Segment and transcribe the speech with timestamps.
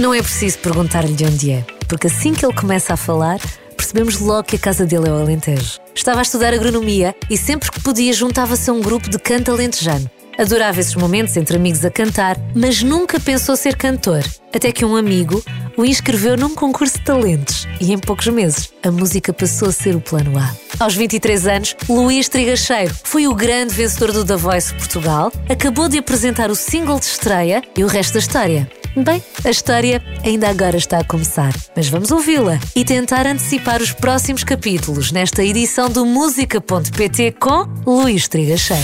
[0.00, 3.38] Não é preciso perguntar-lhe de onde é, porque assim que ele começa a falar,
[3.76, 5.78] percebemos logo que a casa dele é o Alentejo.
[5.94, 10.10] Estava a estudar agronomia e sempre que podia juntava-se a um grupo de canto alentejano.
[10.38, 14.24] Adorava esses momentos entre amigos a cantar, mas nunca pensou ser cantor.
[14.54, 15.44] Até que um amigo
[15.76, 19.94] o inscreveu num concurso de talentos e em poucos meses a música passou a ser
[19.94, 20.50] o plano A.
[20.82, 25.98] Aos 23 anos, Luís Trigacheiro foi o grande vencedor do The Voice Portugal, acabou de
[25.98, 28.79] apresentar o single de estreia e o resto da história.
[28.96, 33.92] Bem, a história ainda agora está a começar, mas vamos ouvi-la e tentar antecipar os
[33.92, 38.82] próximos capítulos nesta edição do Música.pt com Luís Trigacheiro.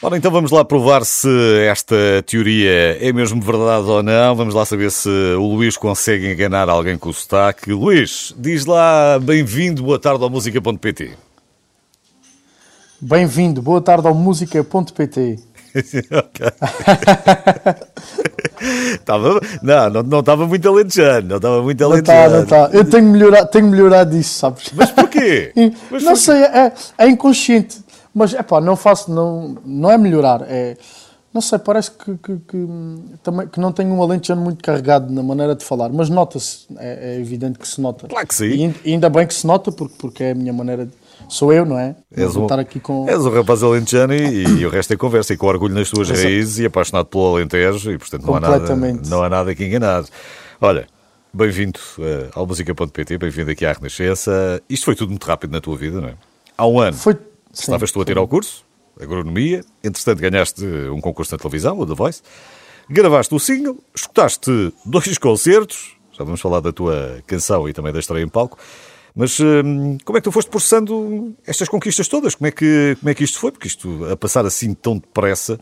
[0.00, 1.28] Ora, então vamos lá provar se
[1.68, 4.36] esta teoria é mesmo verdade ou não.
[4.36, 7.72] Vamos lá saber se o Luís consegue enganar alguém com o sotaque.
[7.72, 11.16] Luís, diz lá bem-vindo, boa tarde ao Música.pt.
[13.00, 15.55] Bem-vindo, boa tarde ao Música.pt.
[19.04, 22.30] Tava, não, não, não estava muito alentejano, não estava muito alentejano.
[22.30, 22.70] Não não está.
[22.72, 24.70] Eu tenho melhorado, tenho melhorado isso, sabes?
[24.74, 25.52] Mas porquê?
[25.90, 26.16] Mas não porquê?
[26.16, 27.84] sei, é, é, inconsciente.
[28.14, 30.76] Mas, é pá, não faço, não, não é melhorar, é...
[31.34, 32.66] Não sei, parece que, que, que,
[33.22, 37.16] também, que não tenho um alentejano muito carregado na maneira de falar, mas nota-se, é,
[37.16, 38.08] é, evidente que se nota.
[38.08, 38.74] Claro que sim.
[38.82, 40.92] E ainda bem que se nota, porque, porque é a minha maneira de
[41.28, 41.96] sou eu, não é?
[42.10, 43.08] És um, estar aqui com...
[43.08, 46.08] és um rapaz alentejano e, e, o resto é conversa e com orgulho nas tuas
[46.08, 46.26] Exato.
[46.26, 48.76] raízes e apaixonado pelo Alentejo e portanto não há nada,
[49.08, 50.08] não há nada aqui enganado.
[50.60, 50.86] Olha,
[51.32, 54.62] bem-vindo uh, ao Música.pt, bem-vindo aqui à Renascença.
[54.68, 56.14] Isto foi tudo muito rápido na tua vida, não é?
[56.56, 57.16] Há um ano foi...
[57.52, 58.64] estavas tu a tirar o curso,
[59.00, 62.22] agronomia, entretanto ganhaste um concurso na televisão, o The Voice,
[62.88, 67.98] gravaste o single, escutaste dois concertos, já vamos falar da tua canção e também da
[67.98, 68.56] estreia em palco,
[69.16, 72.34] mas hum, como é que tu foste processando estas conquistas todas?
[72.34, 73.50] Como é, que, como é que isto foi?
[73.50, 75.58] Porque isto a passar assim tão depressa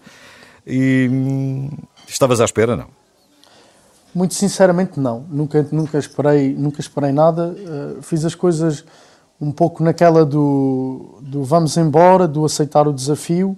[0.66, 1.70] e hum,
[2.08, 2.88] estavas à espera, não?
[4.12, 5.24] Muito sinceramente não.
[5.30, 7.54] Nunca, nunca, esperei, nunca esperei nada.
[7.56, 8.84] Uh, fiz as coisas
[9.40, 13.56] um pouco naquela do, do vamos embora, do aceitar o desafio.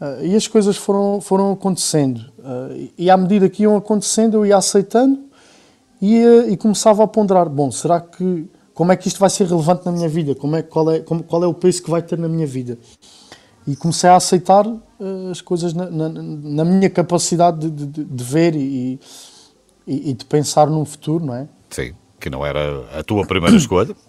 [0.00, 2.20] Uh, e as coisas foram, foram acontecendo.
[2.38, 5.24] Uh, e à medida que iam acontecendo, eu ia aceitando
[6.00, 9.86] e, e começava a ponderar: bom, será que como é que isto vai ser relevante
[9.86, 12.18] na minha vida, como é, qual, é, como, qual é o peso que vai ter
[12.18, 12.76] na minha vida.
[13.66, 18.24] E comecei a aceitar uh, as coisas na, na, na minha capacidade de, de, de
[18.24, 19.00] ver e,
[19.86, 21.48] e, e, de pensar num futuro, não é?
[21.70, 23.96] Sim, que não era a tua primeira escolha.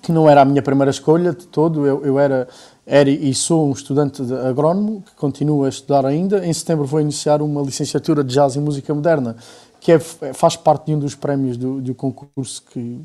[0.00, 1.86] Que não era a minha primeira escolha de todo.
[1.86, 2.46] Eu, eu era,
[2.84, 6.46] era e sou um estudante agrónomo que continuo a estudar ainda.
[6.46, 9.34] Em setembro vou iniciar uma licenciatura de Jazz e Música Moderna,
[9.80, 13.00] que é, faz parte de um dos prémios do, do concurso que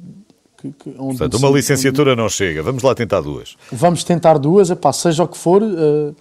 [0.59, 2.62] que, que, Portanto, uma licenciatura não chega.
[2.62, 3.56] Vamos lá tentar duas.
[3.72, 5.62] Vamos tentar duas, epá, seja o que for.
[5.62, 6.16] Uh,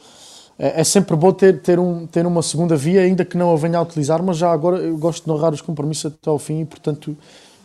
[0.58, 3.56] é, é, sempre bom ter, ter, um, ter uma segunda via, ainda que não a
[3.56, 6.62] venha a utilizar, mas já agora eu gosto de honrar os compromissos até ao fim
[6.62, 7.16] e, portanto,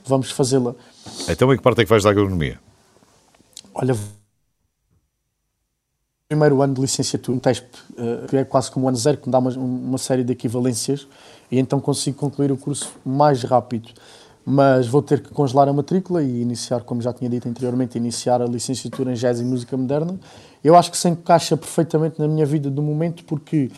[0.05, 0.75] vamos fazê-la.
[1.27, 2.59] Então, em que parte é que vais da agronomia?
[3.73, 3.95] Olha,
[6.27, 9.27] primeiro ano de licenciatura, um teste uh, que é quase como um ano zero, que
[9.27, 11.07] me dá uma, uma série de equivalências,
[11.51, 13.89] e então consigo concluir o curso mais rápido
[14.45, 18.41] mas vou ter que congelar a matrícula e iniciar, como já tinha dito anteriormente, iniciar
[18.41, 20.19] a licenciatura em Jazz e Música Moderna.
[20.63, 23.71] Eu acho que se encaixa perfeitamente na minha vida do momento porque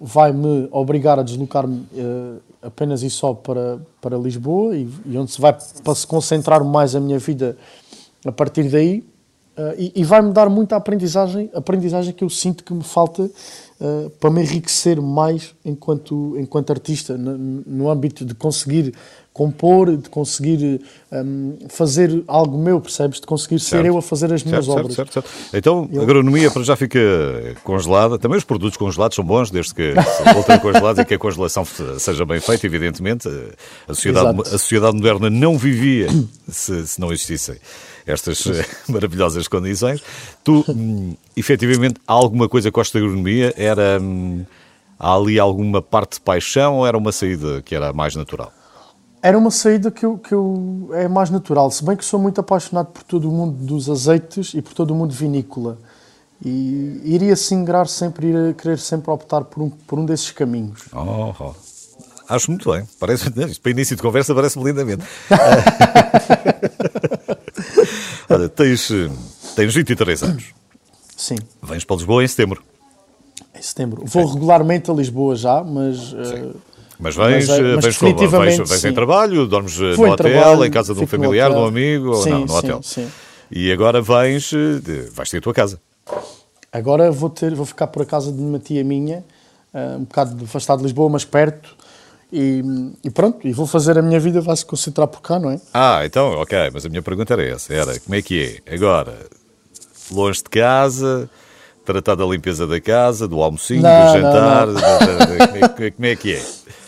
[0.00, 5.40] vai-me obrigar a deslocar-me uh, apenas e só para, para Lisboa e, e, onde se
[5.40, 7.56] vai para se concentrar mais a minha vida
[8.24, 9.04] a partir daí
[9.56, 14.10] uh, e, e vai-me dar muita aprendizagem, aprendizagem que eu sinto que me falta uh,
[14.20, 17.36] para me enriquecer mais enquanto, enquanto artista, no,
[17.66, 18.94] no âmbito de conseguir
[19.38, 20.80] compor, de conseguir
[21.12, 23.20] um, fazer algo meu, percebes?
[23.20, 23.82] De conseguir certo.
[23.82, 24.96] ser eu a fazer as minhas certo, obras.
[24.96, 25.56] Certo, certo, certo.
[25.56, 26.00] Então, eu...
[26.00, 26.98] a agronomia para já fica
[27.62, 28.18] congelada.
[28.18, 29.94] Também os produtos congelados são bons, desde que
[30.34, 31.64] voltem congelados e que a congelação
[31.98, 33.28] seja bem feita, evidentemente.
[33.86, 36.08] A sociedade, a sociedade moderna não vivia
[36.48, 37.54] se, se não existissem
[38.04, 38.42] estas
[38.90, 40.02] maravilhosas condições.
[40.42, 43.54] Tu, hum, efetivamente, há alguma coisa com esta agronomia?
[43.56, 44.00] Era...
[44.02, 44.44] Hum,
[44.98, 48.52] há ali alguma parte de paixão ou era uma saída que era mais natural?
[49.20, 52.40] Era uma saída que, eu, que eu, é mais natural, se bem que sou muito
[52.40, 55.76] apaixonado por todo o mundo dos azeites e por todo o mundo vinícola.
[56.44, 60.82] E iria se ingrar sempre, iria querer sempre optar por um, por um desses caminhos.
[60.92, 61.52] Oh, oh.
[62.28, 62.86] Acho muito bem.
[63.00, 63.30] Parece,
[63.60, 65.02] para início de conversa parece-me lindamente.
[68.30, 68.88] Olha, tens,
[69.56, 70.44] tens 23 anos.
[71.16, 71.38] Sim.
[71.62, 72.62] Vens para Lisboa em setembro.
[73.52, 74.04] Em setembro.
[74.04, 76.12] Vou regularmente a Lisboa já, mas...
[76.12, 76.54] Uh,
[76.98, 80.64] mas vens, mas, eh, mas vens, vens, vens em trabalho, dormes eh, no hotel, trabalho,
[80.64, 82.80] em casa de um familiar, de um amigo, sim, ou não, no sim, hotel.
[82.82, 83.08] Sim.
[83.50, 85.80] E agora vens, eh, vais ter a tua casa.
[86.72, 89.24] Agora vou ter, vou ficar por a casa de uma tia minha,
[89.98, 91.76] um bocado afastado de Lisboa, mas perto,
[92.30, 92.62] E,
[93.02, 95.58] e, pronto, e vou fazer a minha vida, vai se concentrar por cá, não é?
[95.72, 98.74] Ah, então, ok, mas a minha pergunta era essa: era como é que é?
[98.74, 99.14] Agora,
[100.10, 101.30] longe de casa,
[101.86, 105.90] tratar da limpeza da casa, do almocinho, não, do jantar, não, não.
[105.96, 106.42] como, é, que é?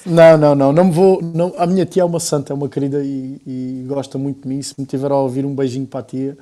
[0.07, 1.21] Não, não, não, não me vou.
[1.23, 4.49] Não, a minha tia é uma santa, é uma querida e, e gosta muito de
[4.49, 4.63] mim.
[4.63, 6.39] Se me tiver a ouvir, um beijinho para a tia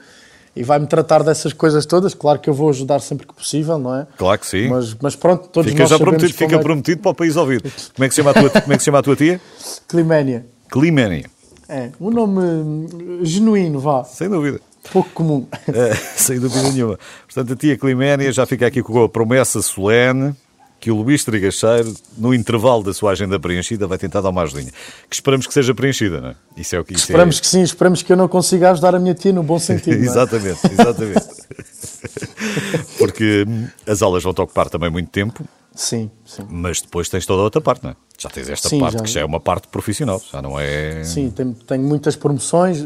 [0.59, 2.15] e vai-me tratar dessas coisas todas.
[2.15, 4.07] Claro que eu vou ajudar sempre que possível, não é?
[4.17, 4.69] Claro que sim.
[4.69, 6.59] Mas, mas pronto, todos fica nós já prometido, Fica é...
[6.59, 7.63] prometido para o país ouvir.
[7.63, 9.41] Como é que se chama a tua, como é que se chama a tua tia?
[9.87, 10.47] Climénia.
[10.69, 11.27] Climénia.
[11.69, 12.89] É, um nome
[13.23, 14.03] genuíno, vá.
[14.03, 14.61] Sem dúvida.
[14.93, 15.47] Pouco comum.
[15.69, 16.99] É, sem dúvida nenhuma.
[17.27, 20.35] Portanto, a tia Climénia já fica aqui com a promessa solene
[20.81, 24.71] que o Luís Trigacheiro, no intervalo da sua agenda preenchida, vai tentar dar uma ajudinha.
[25.09, 26.35] Que esperamos que seja preenchida, não é?
[26.57, 27.41] Isso é o que isso Esperamos é...
[27.41, 29.97] que sim, esperamos que eu não consiga ajudar a minha tia no bom sentido.
[29.97, 29.99] É?
[30.07, 31.27] exatamente, exatamente.
[32.99, 33.45] Porque
[33.87, 35.45] as aulas vão-te ocupar também muito tempo.
[35.75, 36.43] Sim, sim.
[36.49, 37.97] Mas depois tens toda a outra parte, não é?
[38.19, 39.05] Já tens esta sim, parte já...
[39.05, 41.05] que já é uma parte profissional, já não é.
[41.05, 42.85] Sim, tenho, tenho muitas promoções, eh,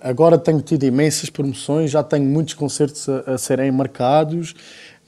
[0.00, 4.54] agora tenho tido imensas promoções, já tenho muitos concertos a, a serem marcados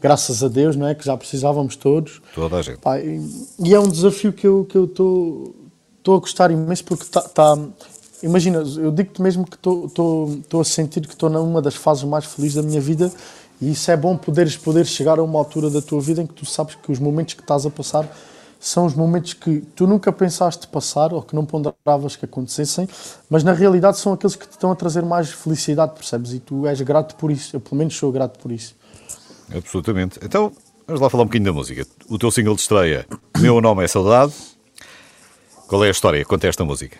[0.06, 0.94] graças a Deus, não é?
[0.94, 2.23] Que já precisávamos todos.
[2.32, 2.79] Toda a gente.
[2.79, 3.20] Pá, e,
[3.58, 5.55] e, é um desafio que eu que eu estou
[6.06, 7.23] a gostar imenso porque está.
[7.23, 7.58] Tá,
[8.23, 12.55] imagina, eu digo-te mesmo que estou a sentir que estou numa das fases mais felizes
[12.55, 13.12] da minha vida
[13.61, 16.35] e isso é bom poderes poder chegar a uma altura da tua vida em que
[16.35, 18.09] tu sabes que os momentos que estás a passar
[18.61, 22.88] são os momentos que tu nunca pensaste passar ou que não ponderavas que acontecessem,
[23.29, 26.32] mas na realidade são aqueles que te estão a trazer mais felicidade, percebes?
[26.32, 28.75] E tu és grato por isso, eu pelo menos sou grato por isso.
[29.55, 30.19] Absolutamente.
[30.23, 30.53] Então,
[30.87, 31.87] vamos lá falar um bocadinho da música.
[32.09, 33.07] O teu single de estreia,
[33.39, 34.33] Meu Nome é Saudade.
[35.67, 36.25] Qual é a história?
[36.25, 36.97] Conta esta música.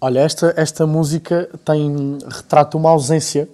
[0.00, 3.48] Olha, esta, esta música tem retrata uma ausência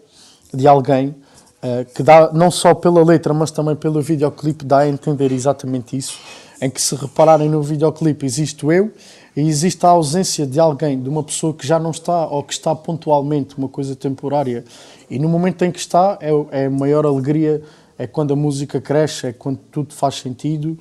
[0.53, 1.15] de alguém
[1.63, 5.97] uh, que dá, não só pela letra, mas também pelo videoclipe, dá a entender exatamente
[5.97, 6.19] isso.
[6.61, 8.93] Em que, se repararem no videoclipe, existe eu
[9.37, 12.53] e existe a ausência de alguém, de uma pessoa que já não está ou que
[12.53, 14.65] está pontualmente, uma coisa temporária.
[15.09, 17.63] E no momento em que está, é, é a maior alegria,
[17.97, 20.79] é quando a música cresce, é quando tudo faz sentido.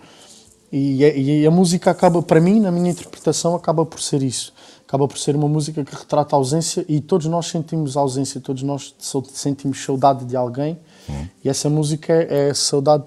[0.71, 4.53] E, e a música acaba, para mim, na minha interpretação, acaba por ser isso.
[4.87, 8.63] Acaba por ser uma música que retrata a ausência e todos nós sentimos ausência, todos
[8.63, 8.95] nós
[9.33, 10.79] sentimos saudade de alguém.
[11.07, 11.27] Uhum.
[11.43, 13.03] E essa música é, é a saudade,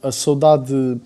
[0.00, 1.00] a saudade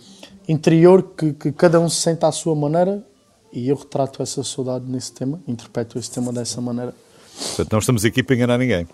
[0.46, 3.02] interior que, que cada um se sente à sua maneira
[3.52, 6.94] e eu retrato essa saudade nesse tema, interpreto esse tema dessa maneira.
[7.40, 8.86] Portanto, não estamos aqui para enganar ninguém.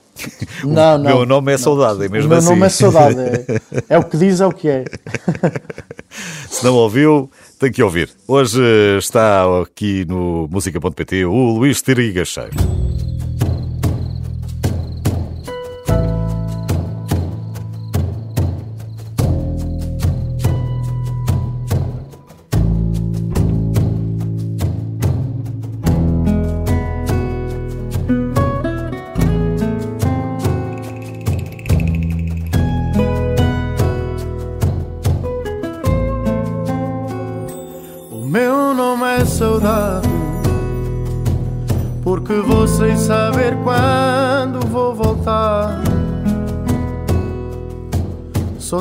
[0.62, 1.04] Não, o não.
[1.04, 2.48] meu nome é saudade, é mesmo o meu assim.
[2.48, 3.44] nome é saudade, é,
[3.88, 4.84] é, o que diz, é o que é.
[6.48, 8.10] Se não ouviu, tem que ouvir.
[8.26, 8.62] Hoje
[8.98, 12.54] está aqui no música.pt o Luís Tirigacheiro.
[12.54, 12.85] saudade,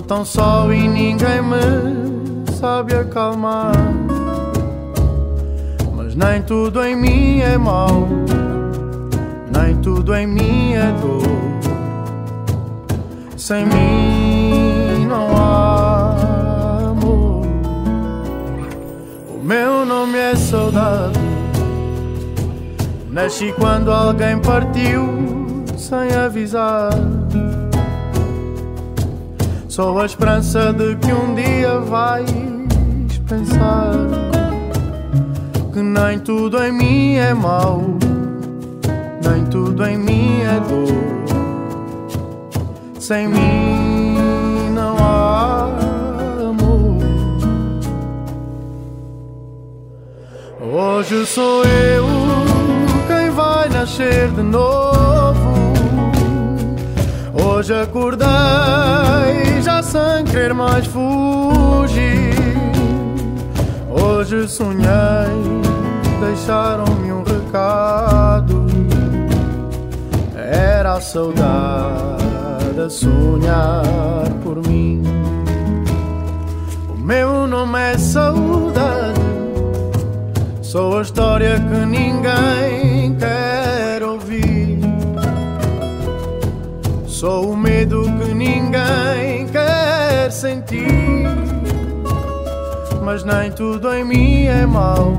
[0.08, 3.74] tão só e ninguém me sabe acalmar.
[5.96, 8.08] Mas nem tudo em mim é mau,
[9.52, 11.24] nem tudo em mim é dor.
[13.38, 15.86] Sem mim não há
[19.46, 21.20] Meu nome é saudade.
[23.12, 25.06] Nasci quando alguém partiu
[25.78, 26.90] sem avisar.
[29.76, 32.32] Sou a esperança de que um dia vais
[33.28, 33.92] pensar
[35.74, 37.82] que nem tudo em mim é mau,
[39.22, 40.96] nem tudo em mim é dor.
[43.02, 45.70] Sem mim não há
[50.62, 52.06] Hoje sou eu
[53.08, 54.95] quem vai nascer de novo.
[57.46, 58.28] Hoje acordei
[59.62, 62.34] já sem querer mais fugir.
[63.88, 64.82] Hoje sonhei,
[66.20, 68.66] deixaram-me um recado.
[70.36, 75.04] Era a saudade a sonhar por mim.
[76.90, 79.22] O meu nome é saudade
[80.76, 83.45] Sou a história que ninguém quer
[87.16, 91.24] Sou o medo que ninguém quer sentir.
[93.02, 95.14] Mas nem tudo em mim é mau,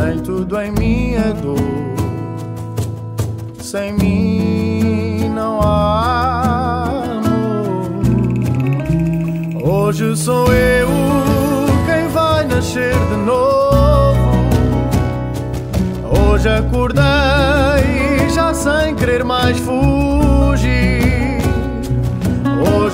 [0.00, 1.58] nem tudo em mim é dor.
[3.58, 7.90] Sem mim não há amor.
[9.60, 10.88] Hoje sou eu
[11.84, 14.30] quem vai nascer de novo.
[16.30, 17.02] Hoje acordei
[18.32, 20.23] já sem querer mais fugir.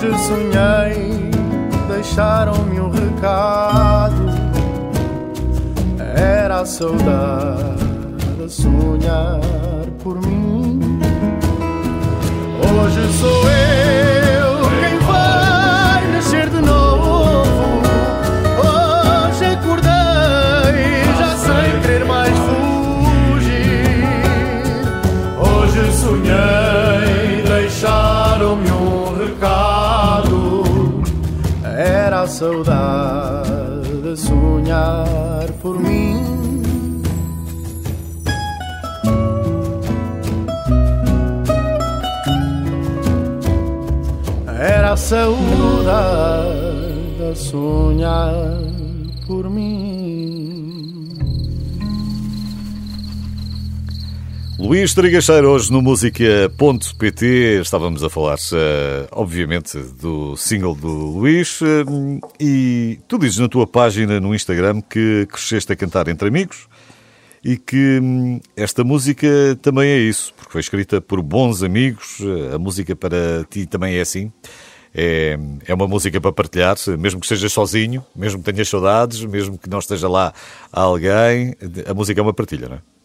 [0.02, 1.30] Hoje sonhei,
[1.86, 4.30] deixaram-me um recado.
[6.16, 7.84] Era a saudade
[8.42, 9.40] a sonhar
[10.02, 10.80] por mim.
[12.64, 14.19] Hoje sou eu
[32.40, 37.02] saudade sonhar por mim.
[44.58, 45.28] Era a saudade
[47.34, 48.59] sonhar
[54.70, 57.26] Luís Trigacheiro, hoje no Música.pt,
[57.60, 61.60] estávamos a falar, uh, obviamente, do single do Luís.
[61.60, 66.68] Uh, e tu dizes na tua página no Instagram que cresceste a cantar entre amigos
[67.44, 69.26] e que hum, esta música
[69.60, 72.18] também é isso, porque foi escrita por bons amigos.
[72.54, 74.30] A música para ti também é assim.
[74.94, 75.36] É,
[75.66, 79.68] é uma música para partilhar, mesmo que estejas sozinho, mesmo que tenhas saudades, mesmo que
[79.68, 80.32] não esteja lá
[80.70, 81.56] alguém.
[81.88, 82.99] A música é uma partilha, não é?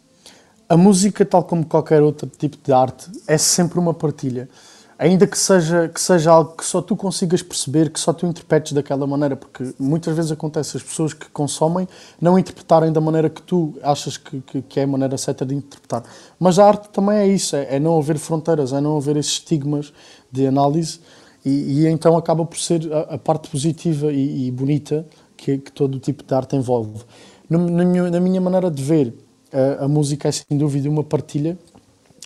[0.68, 4.50] A música, tal como qualquer outro tipo de arte, é sempre uma partilha
[4.98, 8.74] ainda que seja, que seja algo que só tu consigas perceber, que só tu interpretes
[8.74, 11.88] daquela maneira, porque muitas vezes acontece as pessoas que consomem
[12.20, 15.56] não interpretarem da maneira que tu achas que, que, que é a maneira certa de
[15.56, 16.04] interpretar.
[16.40, 19.34] Mas a arte também é isso, é, é não haver fronteiras, é não haver esses
[19.34, 19.94] estigmas
[20.32, 21.00] de análise
[21.44, 25.06] e, e então acaba por ser a, a parte positiva e, e bonita
[25.36, 27.04] que, que, todo o tipo de arte envolve.
[27.50, 29.14] Na, na minha maneira de ver,
[29.52, 31.58] a, a música é sem dúvida uma partilha,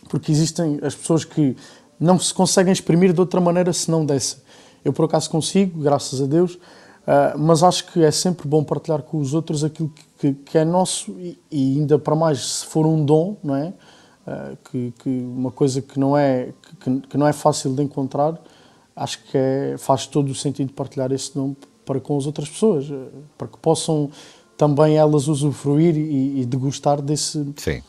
[0.09, 1.55] porque existem as pessoas que
[1.99, 4.41] não se conseguem exprimir de outra maneira senão dessa.
[4.83, 9.01] Eu, por acaso, consigo, graças a Deus, uh, mas acho que é sempre bom partilhar
[9.01, 12.65] com os outros aquilo que, que, que é nosso e, e, ainda para mais se
[12.65, 13.73] for um dom, não é?
[14.25, 18.39] Uh, que, que, uma coisa que não, é, que, que, não é fácil de encontrar,
[18.95, 22.89] acho que é, faz todo o sentido partilhar esse dom para com as outras pessoas,
[22.89, 23.07] uh,
[23.37, 24.09] para que possam
[24.59, 27.81] também elas usufruir e, e degustar desse, Sim.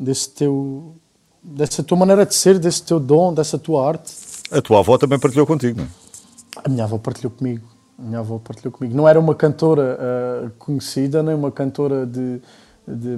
[0.00, 0.94] desse teu
[1.42, 4.10] dessa tua maneira de ser, desse teu dom, dessa tua arte.
[4.50, 5.88] A tua avó também partilhou contigo, não é?
[6.64, 7.66] A minha avó partilhou comigo.
[7.98, 8.96] A minha avó partilhou comigo.
[8.96, 12.40] Não era uma cantora uh, conhecida, nem uma cantora de,
[12.88, 13.16] de,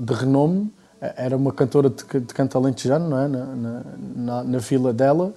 [0.00, 0.68] de renome.
[1.00, 3.28] Era uma cantora de, de canto alentejano, não é?
[3.28, 3.84] Na, na,
[4.16, 5.32] na, na vila dela.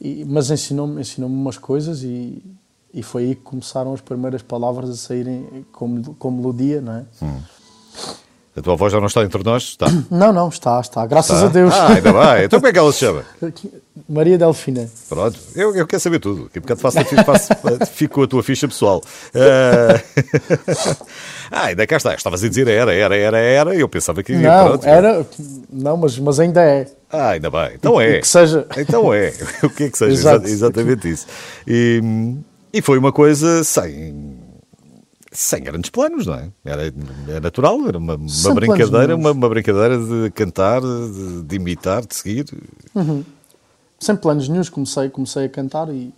[0.00, 2.42] E, mas ensinou-me ensinou umas coisas e,
[2.92, 7.04] e foi aí que começaram as primeiras palavras a saírem como, como melodia, não é?
[7.22, 7.40] Hum.
[8.58, 9.62] A tua avó já não está entre nós?
[9.62, 9.86] Está?
[10.10, 11.06] Não, não, está, está.
[11.06, 11.46] Graças está?
[11.46, 11.72] a Deus.
[11.72, 12.44] Ah, ainda bem.
[12.48, 13.24] Então como é que ela se chama?
[14.08, 14.88] Maria Delfina.
[15.08, 16.50] Pronto, eu, eu quero saber tudo.
[16.54, 19.02] A bocado faço, faço, fico com a tua ficha pessoal.
[19.34, 20.96] Uh...
[21.52, 22.14] ah, ainda cá está.
[22.14, 23.74] Estavas a dizer era, era, era, era.
[23.74, 24.32] Eu pensava que.
[24.32, 25.26] Não, pronto, era.
[25.70, 26.86] Não, mas, mas ainda é.
[27.10, 27.72] Ah, ainda bem.
[27.74, 28.18] Então é.
[28.18, 28.66] que seja.
[28.76, 29.32] Então é.
[29.62, 30.12] O que é que seja?
[30.12, 30.46] Exato.
[30.46, 31.26] Exatamente isso.
[31.66, 32.00] E,
[32.72, 34.38] e foi uma coisa sem
[35.30, 36.50] sem grandes planos, não é?
[36.64, 36.92] Era,
[37.28, 42.14] era natural, era uma, uma brincadeira, uma, uma, brincadeira de cantar, de, de imitar, de
[42.14, 42.46] seguir.
[42.94, 43.24] Uhum.
[44.00, 46.14] Sem planos nenhums, comecei, comecei a cantar e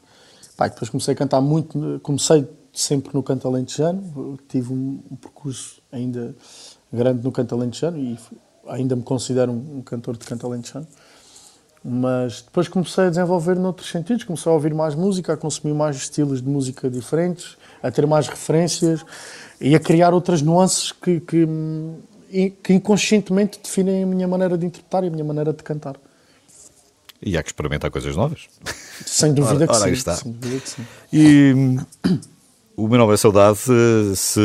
[0.56, 5.82] pá, depois comecei a cantar muito, comecei sempre no canto alentejano, tive um, um, percurso
[5.90, 6.34] ainda
[6.92, 8.18] grande no canto alentejano e
[8.68, 10.86] ainda me considero um, um cantor de canto alentejano.
[11.82, 15.96] Mas depois comecei a desenvolver noutros sentidos, comecei a ouvir mais música, a consumir mais
[15.96, 19.04] estilos de música diferentes, a ter mais referências
[19.58, 21.48] e a criar outras nuances que, que,
[22.62, 25.96] que inconscientemente definem a minha maneira de interpretar e a minha maneira de cantar.
[27.22, 28.48] E há que experimentar coisas novas.
[29.04, 30.16] Sem dúvida, ora, que, ora, sim, está.
[30.16, 30.86] sem dúvida que sim.
[31.12, 31.78] E
[32.76, 33.58] o meu nome é Saudade.
[34.16, 34.40] Se,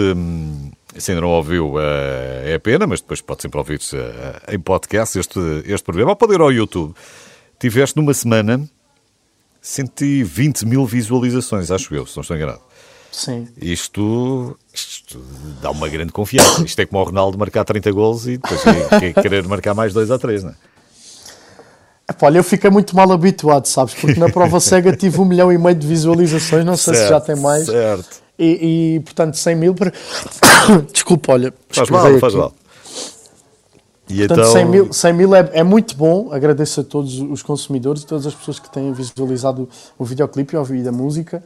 [0.97, 5.17] se ainda não ouviu, eh, é pena, mas depois pode sempre ouvir-se eh, em podcast
[5.17, 6.11] este, este programa.
[6.11, 6.93] Ou pode ir ao YouTube.
[7.59, 8.67] Tiveste numa semana
[9.61, 12.61] 120 mil visualizações, acho eu, se não estou enganado.
[13.11, 13.47] Sim.
[13.61, 15.23] Isto, isto
[15.61, 16.63] dá uma grande confiança.
[16.63, 18.61] Isto é como o Ronaldo marcar 30 gols e depois
[19.21, 20.55] querer marcar mais dois ou três, não é?
[22.21, 23.95] Olha, eu fiquei muito mal habituado, sabes?
[23.95, 27.09] Porque na prova cega tive um milhão e meio de visualizações, não sei certo, se
[27.09, 27.65] já tem mais.
[27.65, 28.21] Certo.
[28.37, 29.91] E, e portanto 100 mil para...
[30.91, 31.53] Desculpa, olha.
[31.69, 32.53] Faz mal, faz mal.
[34.09, 34.51] E Portanto, então...
[34.51, 36.31] 100 mil, 100 mil é, é, muito bom.
[36.31, 40.57] Agradeço a todos os consumidores e todas as pessoas que têm visualizado o videoclipe e
[40.57, 41.43] ouvido a música.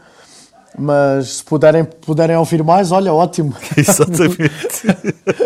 [0.78, 3.56] Mas se puderem, puderem ouvir mais, olha, ótimo.
[3.76, 4.86] Exatamente.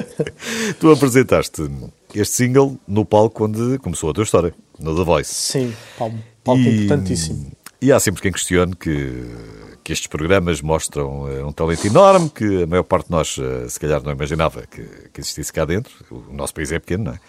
[0.80, 1.70] tu apresentaste
[2.14, 5.34] este single no palco onde começou a tua história, no The Voice.
[5.34, 7.52] Sim, palco, palco e, importantíssimo.
[7.82, 9.26] E há sempre quem questione que
[9.84, 13.70] que estes programas mostram uh, um talento enorme que a maior parte de nós, uh,
[13.70, 15.92] se calhar, não imaginava que, que, existisse cá dentro.
[16.10, 17.20] O nosso país é pequeno, não é?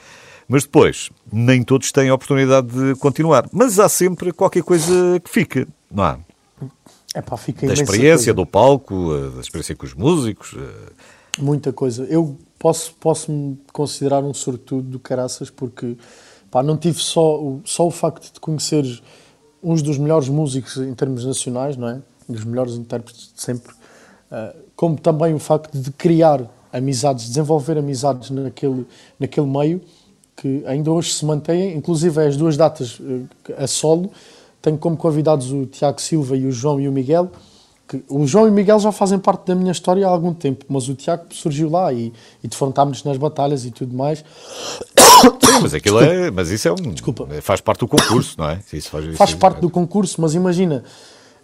[0.46, 3.48] Mas depois, nem todos têm a oportunidade de continuar.
[3.52, 6.18] Mas há sempre qualquer coisa que fica, não há?
[7.14, 8.34] É pá, fica Da experiência, coisa.
[8.34, 10.54] do palco, uh, da experiência com os músicos.
[11.38, 12.04] Muita coisa.
[12.04, 15.96] Eu posso, posso me considerar um sortudo do caraças porque
[16.50, 18.84] pá, não tive só, só o facto de conhecer
[19.62, 22.02] uns dos melhores músicos em termos nacionais, não é?
[22.28, 23.72] Dos melhores intérpretes de sempre,
[24.30, 28.86] uh, como também o facto de criar amizades, desenvolver amizades naquele,
[29.18, 29.80] naquele meio,
[30.36, 33.26] que ainda hoje se mantêm, inclusive as duas datas uh,
[33.56, 34.10] a solo,
[34.60, 37.30] tenho como convidados o Tiago Silva e o João e o Miguel,
[37.86, 40.64] que o João e o Miguel já fazem parte da minha história há algum tempo,
[40.68, 42.12] mas o Tiago surgiu lá e,
[42.42, 44.24] e defrontámos-nos nas batalhas e tudo mais.
[45.44, 47.28] Sim, mas aquilo é, mas isso é um, Desculpa.
[47.42, 48.60] faz parte do concurso, não é?
[48.72, 49.60] Isso faz, faz isso, parte é.
[49.60, 50.82] do concurso, mas imagina,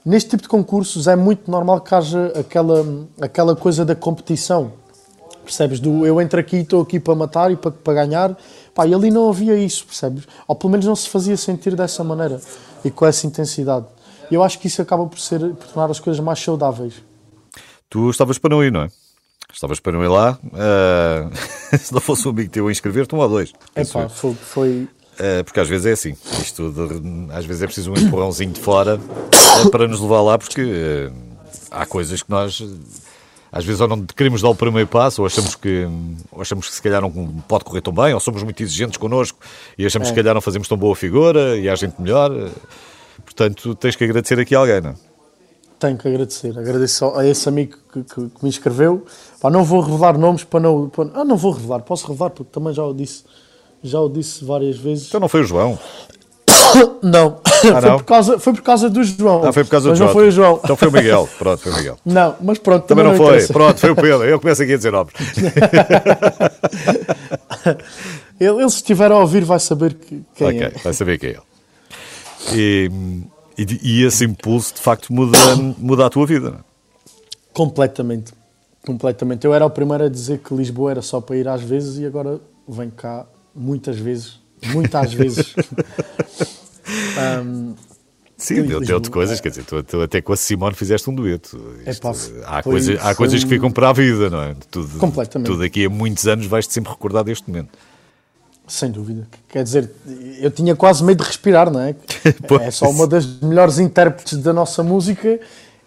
[0.05, 2.85] Neste tipo de concursos é muito normal que haja aquela,
[3.21, 4.73] aquela coisa da competição.
[5.45, 5.81] Percebes?
[5.81, 8.37] Do eu entro aqui, estou aqui para matar e para, para ganhar.
[8.75, 10.25] Pá, e ali não havia isso, percebes?
[10.47, 12.41] Ou pelo menos não se fazia sentir dessa maneira
[12.85, 13.87] e com essa intensidade.
[14.31, 16.95] E eu acho que isso acaba por, ser, por tornar as coisas mais saudáveis.
[17.89, 18.89] Tu estavas para não ir, não é?
[19.53, 20.39] Estavas para não ir lá.
[20.45, 21.37] Uh,
[21.77, 23.53] se não fosse um amigo teu a inscrever-te, um ou dois.
[23.75, 24.89] É pá, foi, foi,
[25.45, 26.17] porque às vezes é assim.
[26.41, 28.99] Isto de, às vezes é preciso um empurrãozinho de fora
[29.71, 31.13] para nos levar lá, porque uh,
[31.71, 32.63] há coisas que nós
[33.53, 35.87] às vezes ou não queremos dar o primeiro passo, ou achamos que,
[36.31, 37.11] ou achamos que se calhar não
[37.49, 39.39] pode correr tão bem, ou somos muito exigentes connosco
[39.77, 40.11] e achamos é.
[40.11, 42.31] que se calhar não fazemos tão boa figura e há gente melhor.
[43.25, 44.95] Portanto, tens que agradecer aqui a alguém, não é?
[45.81, 46.57] Tenho que agradecer.
[46.59, 49.05] Agradeço a esse amigo que, que, que me inscreveu.
[49.41, 50.91] Pá, não vou revelar nomes para não.
[50.91, 53.25] Para, ah, não vou revelar, posso revelar porque também já o disse
[53.83, 55.09] já o disse várias vezes.
[55.09, 55.79] Então não foi o João?
[57.03, 57.41] não.
[57.45, 59.45] Ah, foi, Por causa, foi por causa do João.
[59.45, 60.09] Ah, foi por causa do mas João.
[60.09, 60.61] não foi o João.
[60.63, 61.29] Então foi o Miguel.
[61.39, 61.99] Pronto, foi o Miguel.
[62.05, 62.87] Não, mas pronto.
[62.87, 63.47] Também, também não, não foi.
[63.49, 64.25] Pronto, foi o Pedro.
[64.25, 65.13] Eu começo aqui a dizer nomes.
[68.41, 70.71] ele, ele, se estiver a ouvir, vai saber que, quem okay, é.
[70.71, 71.43] vai saber quem é ele.
[72.53, 72.91] E,
[73.59, 75.39] e, e, esse impulso, de facto, muda,
[75.79, 76.51] muda a tua vida.
[76.51, 76.59] Não?
[76.59, 76.63] É?
[77.53, 78.33] Completamente.
[78.87, 79.45] Completamente.
[79.47, 82.07] Eu era o primeiro a dizer que Lisboa era só para ir às vezes e
[82.07, 84.41] agora venho cá muitas vezes,
[84.73, 85.55] muitas vezes.
[87.45, 87.75] um,
[88.41, 91.61] Sim, deu-te coisas, quer dizer, tu, tu, até com a Simone fizeste um dueto.
[91.87, 92.11] Isto, é,
[92.47, 94.57] há, foi, coisa, há coisas que ficam para a vida, não é?
[94.71, 95.47] Tudo, Completamente.
[95.47, 97.69] Tu daqui a muitos anos vais-te sempre recordar deste momento.
[98.67, 99.29] Sem dúvida.
[99.47, 99.91] Quer dizer,
[100.41, 101.95] eu tinha quase medo de respirar, não é?
[102.63, 105.39] é só uma das melhores intérpretes da nossa música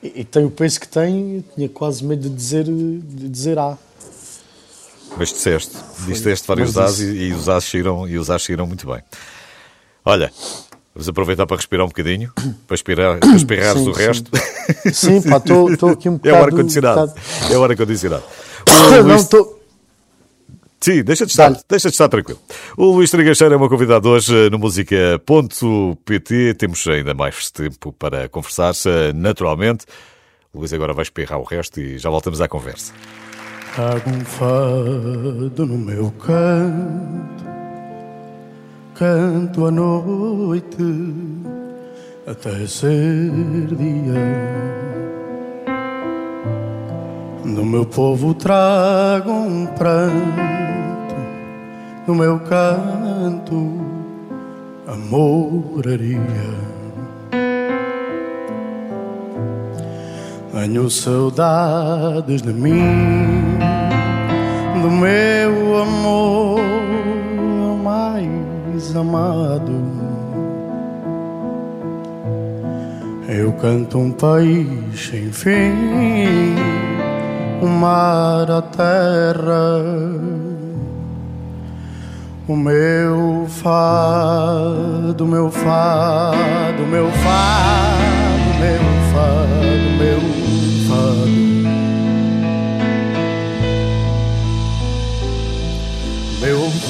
[0.02, 3.78] e, e tem o peso que tem, tinha quase medo de dizer, de dizer A.
[5.18, 8.88] Mas disseste, disseste vários as e, e, os as saíram, e os as saíram muito
[8.88, 9.02] bem.
[10.04, 10.32] Olha,
[10.94, 12.32] vamos aproveitar para respirar um bocadinho,
[12.68, 14.32] para, espirrar, para espirrares sim, o resto.
[14.94, 16.36] Sim, pá, estou aqui um bocado...
[16.36, 17.14] É o ar-condicionado,
[17.52, 18.24] é o ar-condicionado.
[19.06, 19.64] Não, estou...
[20.80, 22.40] Sim, deixa de, estar, deixa de estar tranquilo.
[22.76, 26.56] O Luís Tragacheiro é uma convidada hoje no música.pt.
[26.56, 28.74] Temos ainda mais tempo para conversar,
[29.16, 29.86] naturalmente.
[30.52, 32.92] O Luís agora vai espirrar o resto e já voltamos à conversa.
[33.76, 37.44] Trago um fado no meu canto,
[38.94, 40.78] canto à noite
[42.28, 43.32] até ser
[43.76, 44.14] dia.
[47.44, 51.16] No meu povo trago um pranto,
[52.06, 53.82] no meu canto
[54.86, 54.96] a
[60.54, 63.58] Tenho saudades de mim,
[64.84, 66.62] do meu amor
[67.84, 69.74] mais amado.
[73.28, 75.74] Eu canto um país sem fim,
[77.60, 79.82] o mar, a terra,
[82.48, 88.80] o meu fado, meu fado, meu fado, meu
[89.12, 89.73] fado,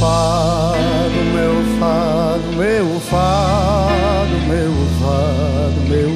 [0.03, 6.11] fado, meu fado, meu fado, meu fado, meu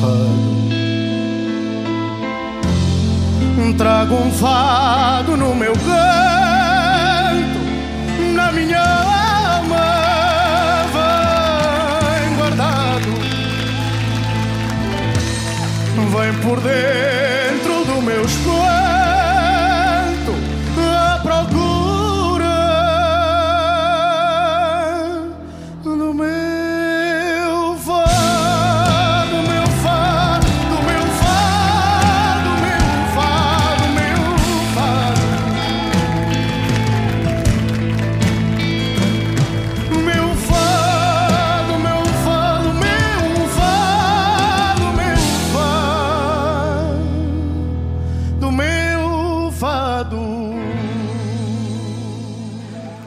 [0.00, 0.56] fado.
[3.78, 7.60] trago um fado no meu canto,
[8.34, 9.86] na minha alma
[12.12, 13.10] vem guardado,
[16.12, 18.75] vem por dentro do meu escudo.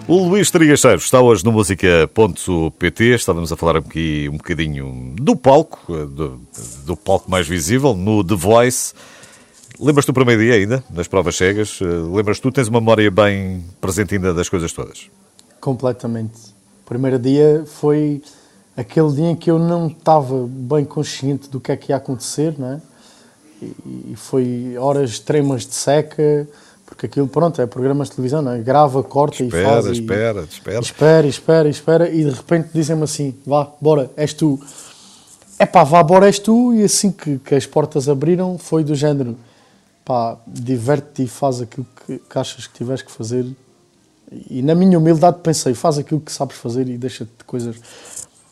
[0.09, 3.03] O Luís Trigacheiro está hoje no Música.pt.
[3.13, 6.41] Estávamos a falar aqui um bocadinho do palco, do,
[6.83, 8.95] do palco mais visível, no The Voice.
[9.79, 11.79] Lembras-te do primeiro dia ainda, nas provas cegas?
[11.79, 15.11] Lembras-te, tu tens uma memória bem presente ainda das coisas todas?
[15.61, 16.39] Completamente.
[16.83, 18.23] O primeiro dia foi
[18.75, 22.55] aquele dia em que eu não estava bem consciente do que é que ia acontecer,
[22.57, 22.81] não é?
[23.61, 26.47] E foi horas extremas de seca,
[26.99, 28.59] porque aquilo, pronto, é programas de televisão, não é?
[28.59, 29.85] Grava, corta espera, e faz.
[29.85, 31.27] Espera, e, espera, espera.
[31.27, 34.59] Espera, espera, e de repente dizem-me assim: vá, bora, és tu.
[35.57, 36.73] É pá, vá, bora, és tu.
[36.73, 39.37] E assim que, que as portas abriram, foi do género:
[40.03, 43.45] pá, diverte-te e faz aquilo que, que achas que tiveres que fazer.
[44.49, 47.77] E na minha humildade pensei: faz aquilo que sabes fazer e deixa-te de coisas.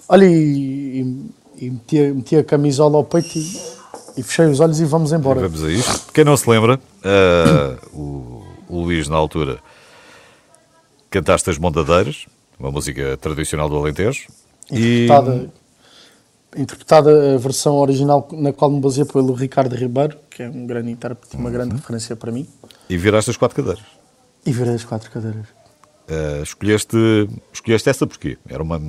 [0.08, 3.78] Olha, e, e, e meti, a, meti a camisola ao peito e
[4.18, 5.42] e fechei os olhos e vamos embora.
[5.42, 6.12] vamos a isto.
[6.12, 8.37] Quem não se lembra, uh, o,
[8.68, 9.60] o Luís, na altura,
[11.10, 12.26] cantaste as Mondadeiras,
[12.60, 14.28] uma música tradicional do Alentejo.
[14.72, 15.50] Interpretada,
[16.56, 16.62] e...
[16.62, 20.92] interpretada a versão original na qual me baseei pelo Ricardo Ribeiro, que é um grande
[20.92, 21.52] intérprete, uma uhum.
[21.52, 22.48] grande referência para mim.
[22.90, 23.84] E viraste as quatro cadeiras.
[24.46, 25.48] E virei as quatro cadeiras.
[26.10, 26.98] Uh, escolheste,
[27.52, 28.38] escolheste essa porquê?
[28.48, 28.82] Era uma.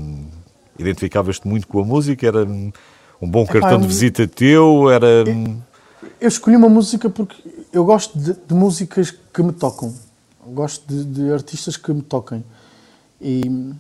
[0.79, 2.25] Identificavas-te muito com a música?
[2.25, 2.47] Era
[3.21, 4.89] um bom cartão Epá, de visita teu?
[4.91, 5.07] Era...
[5.07, 5.57] Eu,
[6.21, 7.37] eu, escolhi uma música porque
[7.73, 9.95] eu gosto de, de músicas que me tocam.
[10.47, 12.45] gosto de, de, artistas que me toquem.
[13.21, 13.73] E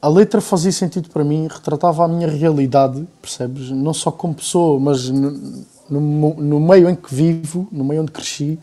[0.00, 3.70] a letra fazia sentido para mim, retratava a minha realidade, percebes?
[3.70, 8.12] Não só como pessoa, mas no, no, no meio em que vivo, no meio onde
[8.12, 8.58] cresci.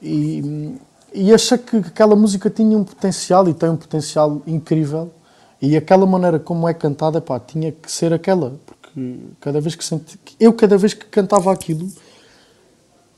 [0.00, 0.74] E,
[1.14, 5.10] e achei que aquela música tinha um potencial e tem um potencial incrível.
[5.60, 8.58] E aquela maneira como é cantada, pá, tinha que ser aquela
[8.92, 11.90] porque cada vez que senti, eu cada vez que cantava aquilo,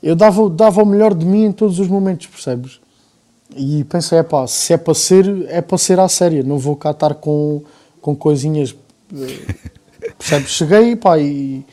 [0.05, 2.79] eu dava, dava o melhor de mim em todos os momentos, percebes?
[3.57, 6.75] E pensei, é pá, se é para ser, é para ser à séria, não vou
[6.75, 7.63] cá estar com,
[7.99, 8.75] com coisinhas,
[9.11, 9.55] eh,
[10.15, 10.51] percebes?
[10.51, 11.65] Cheguei pá, e,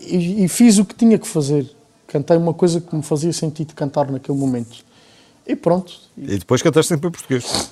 [0.00, 1.70] e, e, fiz o que tinha que fazer.
[2.06, 4.82] Cantei uma coisa que me fazia sentido cantar naquele momento.
[5.46, 5.92] E pronto.
[6.16, 7.70] E depois cantaste sempre em português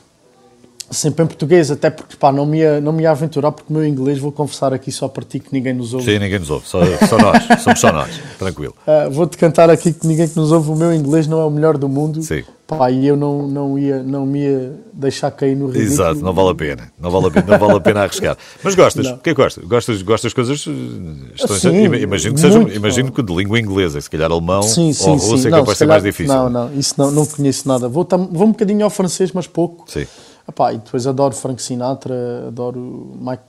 [0.91, 3.77] sempre em português, até porque pá, não, me ia, não me ia aventurar, porque o
[3.77, 6.05] meu inglês, vou confessar aqui só para ti que ninguém nos ouve.
[6.05, 8.75] Sim, ninguém nos ouve, só, só nós, somos só nós, tranquilo.
[8.87, 11.51] Uh, Vou-te cantar aqui que ninguém que nos ouve, o meu inglês não é o
[11.51, 12.23] melhor do mundo.
[12.23, 12.43] Sim.
[12.67, 15.93] Pá, e eu não, não, ia, não me ia deixar cair no ridículo.
[15.93, 18.37] Exato, não vale a pena, não vale a pena, não vale a pena arriscar.
[18.63, 19.65] Mas gostas, o que é que gostas?
[19.65, 24.63] Gostas, gostas coisas Sim, imagino que seja, imagino que de língua inglesa, se calhar alemão
[24.63, 26.33] sim, sim, ou russo é capaz de ser mais difícil.
[26.33, 27.89] Não, não, isso não, não conheço nada.
[27.89, 29.91] Vou, vou um bocadinho ao francês, mas pouco.
[29.91, 30.07] Sim.
[30.49, 33.43] Epá, e depois adoro Frank Sinatra, adoro, Mike,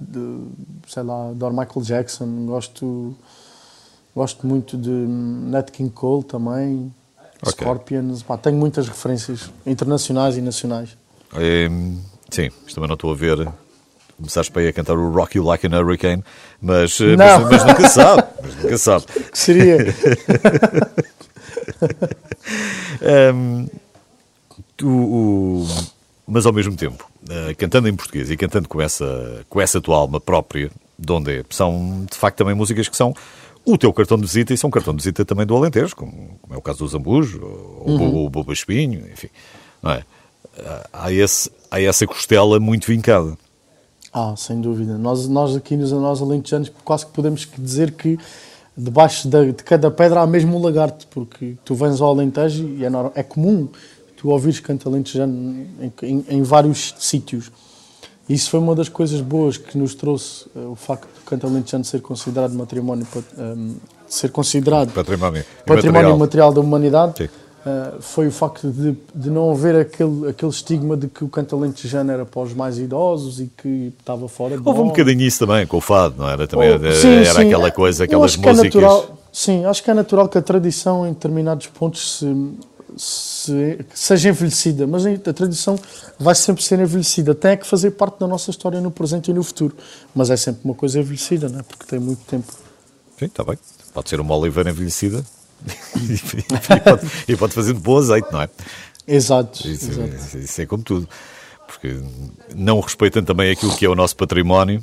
[0.88, 3.16] sei lá, adoro Michael Jackson, gosto,
[4.16, 6.94] gosto muito de Nat King Cole também,
[7.42, 7.52] okay.
[7.52, 10.98] Scorpions, tenho muitas referências internacionais e nacionais.
[11.34, 11.68] É,
[12.30, 13.48] sim, isto também não estou a ver.
[14.18, 16.24] Começaste para ir a cantar o Rock You Like an Hurricane,
[16.62, 18.24] mas, mas, mas, nunca sabe.
[18.44, 19.06] Mas nunca sabe.
[19.34, 19.78] Seria.
[23.34, 23.68] um,
[24.84, 25.66] o,
[26.32, 29.98] mas ao mesmo tempo, uh, cantando em português e cantando com essa, com essa tua
[29.98, 33.14] alma própria, de onde é, são de facto também músicas que são
[33.66, 36.56] o teu cartão de visita e são cartão de visita também do Alentejo, como, como
[36.56, 38.26] é o caso do Zambujo, ou uhum.
[38.26, 39.28] o Bobo Espinho, enfim,
[39.84, 40.06] não é?
[40.58, 43.38] Uh, há, esse, há essa costela muito vincada.
[44.14, 44.98] Ah, sem dúvida.
[44.98, 48.18] Nós, nós aqui nos nós alentejanos quase que podemos dizer que
[48.76, 52.86] debaixo de, de cada pedra há mesmo um lagarto, porque tu vens ao Alentejo e
[52.86, 53.68] é, é comum
[54.22, 57.52] tu ouvires canto alentejano em, em, em vários sítios.
[58.30, 61.84] Isso foi uma das coisas boas que nos trouxe uh, o facto do canto alentejano
[61.84, 63.76] ser considerado matrimónio, um, ehm,
[64.08, 66.54] ser considerado património, património material.
[66.54, 67.32] da humanidade.
[67.62, 71.56] Uh, foi o facto de, de não haver aquele, aquele estigma de que o canto
[71.56, 75.46] alentejano era para os mais idosos e que estava fora de Houve um bocadinho isso
[75.46, 76.48] também, com o fado, não era?
[76.48, 77.48] Também oh, era, sim, era sim.
[77.48, 78.60] aquela coisa, aquelas músicas...
[78.60, 82.26] É natural, Sim, acho que é natural que a tradição em determinados pontos se,
[82.98, 85.80] se, seja envelhecida, mas a tradição
[86.20, 87.34] vai sempre ser envelhecida.
[87.34, 89.76] Tem que fazer parte da nossa história no presente e no futuro,
[90.14, 91.64] mas é sempre uma coisa envelhecida, não é?
[91.64, 92.52] porque tem muito tempo.
[93.18, 93.58] Sim, está bem.
[93.94, 95.24] Pode ser uma oliveira envelhecida
[95.96, 96.18] e,
[96.84, 98.50] pode, e pode fazer de bom azeite, não é?
[99.08, 100.38] Exato isso, exato.
[100.38, 101.08] isso, é como tudo.
[101.68, 102.00] Porque
[102.56, 104.82] não respeitam também aquilo que é o nosso património,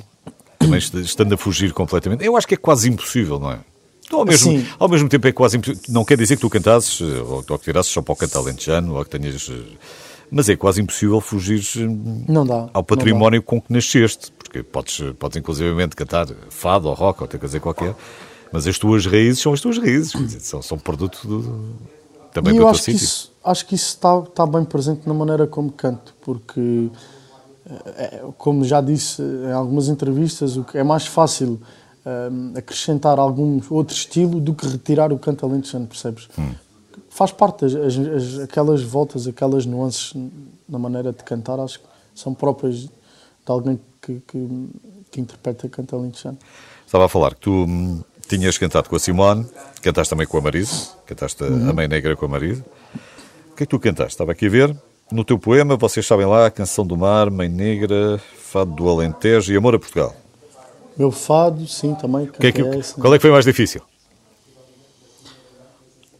[0.57, 2.23] também estando a fugir completamente.
[2.25, 3.59] Eu acho que é quase impossível, não é?
[4.11, 5.81] Ao mesmo, ao mesmo tempo é quase impossível.
[5.89, 8.95] Não quer dizer que tu cantasses, ou, ou que tirasses só para o cantar alentejano,
[8.95, 9.51] ou que tenhas.
[10.31, 11.63] Mas é quase impossível fugir
[12.73, 14.31] ao património com que nasceste.
[14.31, 17.95] Porque podes, podes inclusivamente cantar fado ou rock ou outra coisa qualquer,
[18.51, 20.11] mas as tuas raízes são as tuas raízes.
[20.11, 21.75] Dizer, são, são produto do,
[22.33, 22.99] também e do eu teu acho sítio.
[22.99, 26.89] Que isso, acho que isso está, está bem presente na maneira como canto, porque,
[27.95, 31.59] é, como já disse em algumas entrevistas, o que é mais fácil
[32.05, 36.27] um, acrescentar algum outro estilo do que retirar o canto alentejano, percebes?
[36.37, 36.51] Hum.
[37.09, 40.13] Faz parte, as, as, aquelas voltas, aquelas nuances
[40.67, 41.85] na maneira de cantar, acho que
[42.15, 42.89] são próprias de
[43.47, 44.47] alguém que, que,
[45.11, 46.37] que interpreta canto alentejano.
[46.85, 49.45] Estava a falar que tu hum, tinhas cantado com a Simone,
[49.81, 51.69] cantaste também com a Marisa, cantaste uhum.
[51.69, 52.63] a Mãe Negra com a Marisa.
[53.51, 54.13] O que é que tu cantaste?
[54.13, 54.77] Estava aqui a ver.
[55.11, 59.57] No teu poema, vocês sabem lá, Canção do Mar, Mãe Negra, Fado do Alentejo e
[59.57, 60.15] Amor a Portugal.
[60.99, 62.25] Meu fado, sim, também.
[62.25, 62.61] Que é que,
[62.99, 63.81] qual é que foi mais difícil?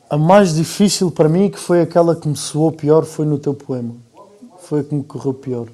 [0.09, 3.53] A mais difícil para mim, que foi aquela que me soou pior, foi no teu
[3.53, 3.93] poema.
[4.59, 5.67] Foi a que me correu pior.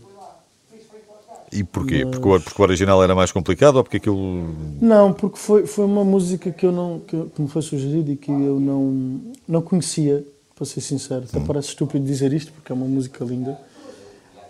[1.52, 2.04] E porquê?
[2.04, 2.18] Mas...
[2.18, 4.50] Porque, o, porque o original era mais complicado ou porque aquilo.
[4.82, 8.16] Não, porque foi, foi uma música que, eu não, que, que me foi sugerida e
[8.16, 11.26] que eu não, não conhecia, para ser sincero.
[11.30, 11.46] Até hum.
[11.46, 13.56] parece estúpido dizer isto, porque é uma música linda.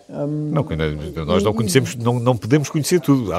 [0.08, 0.64] Um, não,
[1.26, 3.32] nós não conhecemos, não, não podemos conhecer tudo.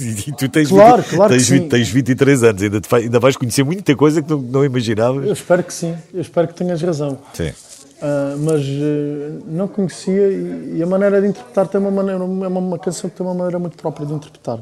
[0.00, 3.36] E tu tens, claro, 20, claro tens, 20, tens 23 anos, ainda, te, ainda vais
[3.36, 5.26] conhecer muita coisa que não, não imaginavas.
[5.26, 7.18] Eu espero que sim, eu espero que tenhas razão.
[7.34, 7.48] Sim.
[7.48, 12.24] Uh, mas uh, não conhecia e, e, a maneira de interpretar tem uma maneira, é
[12.24, 14.60] uma, uma, canção que tem uma maneira muito própria de interpretar.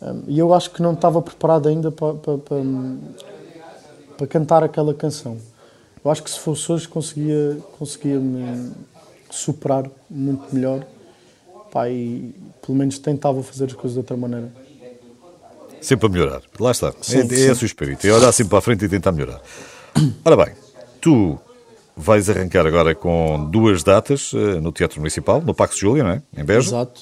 [0.00, 2.58] Um, e eu acho que não estava preparado ainda para, para, para,
[4.16, 5.38] para, cantar aquela canção.
[6.02, 8.72] Eu acho que se fosse hoje conseguia, conseguia me
[9.30, 10.84] superar muito melhor
[11.70, 14.52] pá, e pelo menos tentava fazer as coisas de outra maneira.
[15.80, 16.42] Sempre a melhorar.
[16.58, 16.92] Lá está.
[17.00, 17.34] Sim, é, sim.
[17.34, 18.06] é esse o espírito.
[18.06, 19.40] É olhar sempre para a frente e tentar melhorar.
[20.24, 20.54] Ora bem,
[21.00, 21.38] tu
[21.96, 26.22] vais arrancar agora com duas datas uh, no Teatro Municipal, no Pax Júlia, não é?
[26.36, 26.68] Em Beja.
[26.68, 27.00] Exato.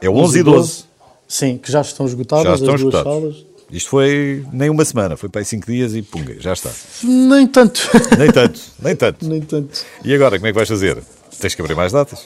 [0.00, 0.84] É 11 e 12.
[1.26, 3.12] Sim, que já estão esgotadas já estão as esgotadas.
[3.22, 3.54] duas salas.
[3.70, 6.70] Isto foi nem uma semana, foi para aí cinco dias e punga, já está.
[7.02, 7.80] Nem tanto.
[8.16, 9.24] Nem tanto, nem tanto.
[9.26, 9.84] nem tanto.
[10.04, 11.02] E agora, como é que vais fazer?
[11.40, 12.24] Tens que abrir mais datas?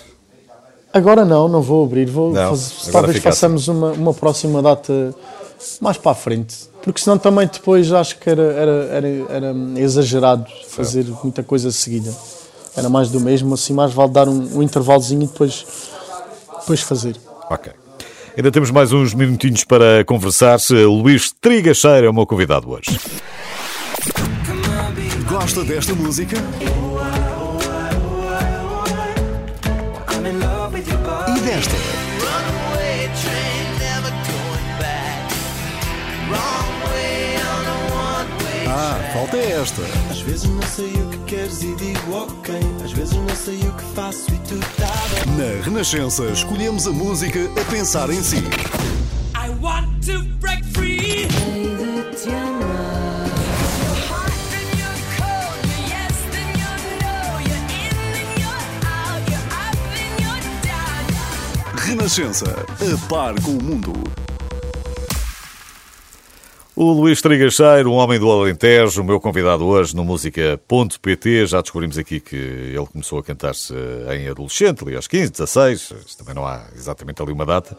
[0.92, 2.08] Agora não, não vou abrir.
[2.08, 3.78] Vou não, fazer, talvez façamos assim.
[3.78, 5.14] uma, uma próxima data
[5.80, 6.56] mais para a frente.
[6.82, 12.14] Porque senão também depois acho que era, era, era, era exagerado fazer muita coisa seguida.
[12.76, 15.66] Era mais do mesmo, assim mais vale dar um, um intervalozinho e depois,
[16.60, 17.16] depois fazer.
[17.50, 17.72] Ok.
[18.36, 20.58] Ainda temos mais uns minutinhos para conversar.
[20.70, 23.00] Luís Trigacheira é o meu convidado hoje.
[25.28, 26.36] Gosta desta música?
[31.48, 31.76] Desta?
[38.66, 39.82] Ah, falta esta.
[40.10, 42.54] Às vezes não sei o que queres e digo ok.
[42.84, 44.92] Às vezes não sei o que faço e tu tá.
[45.38, 48.44] Na Renascença, escolhemos a música a pensar em si.
[62.08, 63.92] Renascença, a par com o mundo.
[66.74, 71.46] O Luís Trigacheiro, um homem do Alentejo, o meu convidado hoje no Música.pt.
[71.46, 73.74] Já descobrimos aqui que ele começou a cantar-se
[74.16, 77.76] em adolescente, ali aos 15, 16, também não há exatamente ali uma data.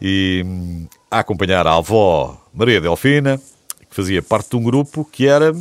[0.00, 3.36] E hum, a acompanhar a avó Maria Delfina,
[3.90, 5.52] que fazia parte de um grupo que era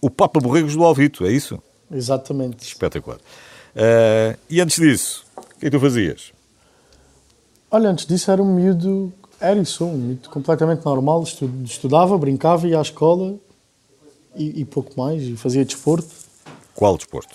[0.00, 1.60] o Papa Borregos do Alvito, é isso?
[1.90, 2.64] Exatamente.
[2.64, 3.18] Espetacular.
[3.18, 6.37] Uh, e antes disso, o que é que tu fazias?
[7.70, 11.22] Olha, antes disso era um miúdo era isso, um mito completamente normal.
[11.64, 13.36] Estudava, brincava, ia à escola
[14.34, 16.08] e, e, pouco mais, e fazia desporto.
[16.74, 17.34] Qual desporto?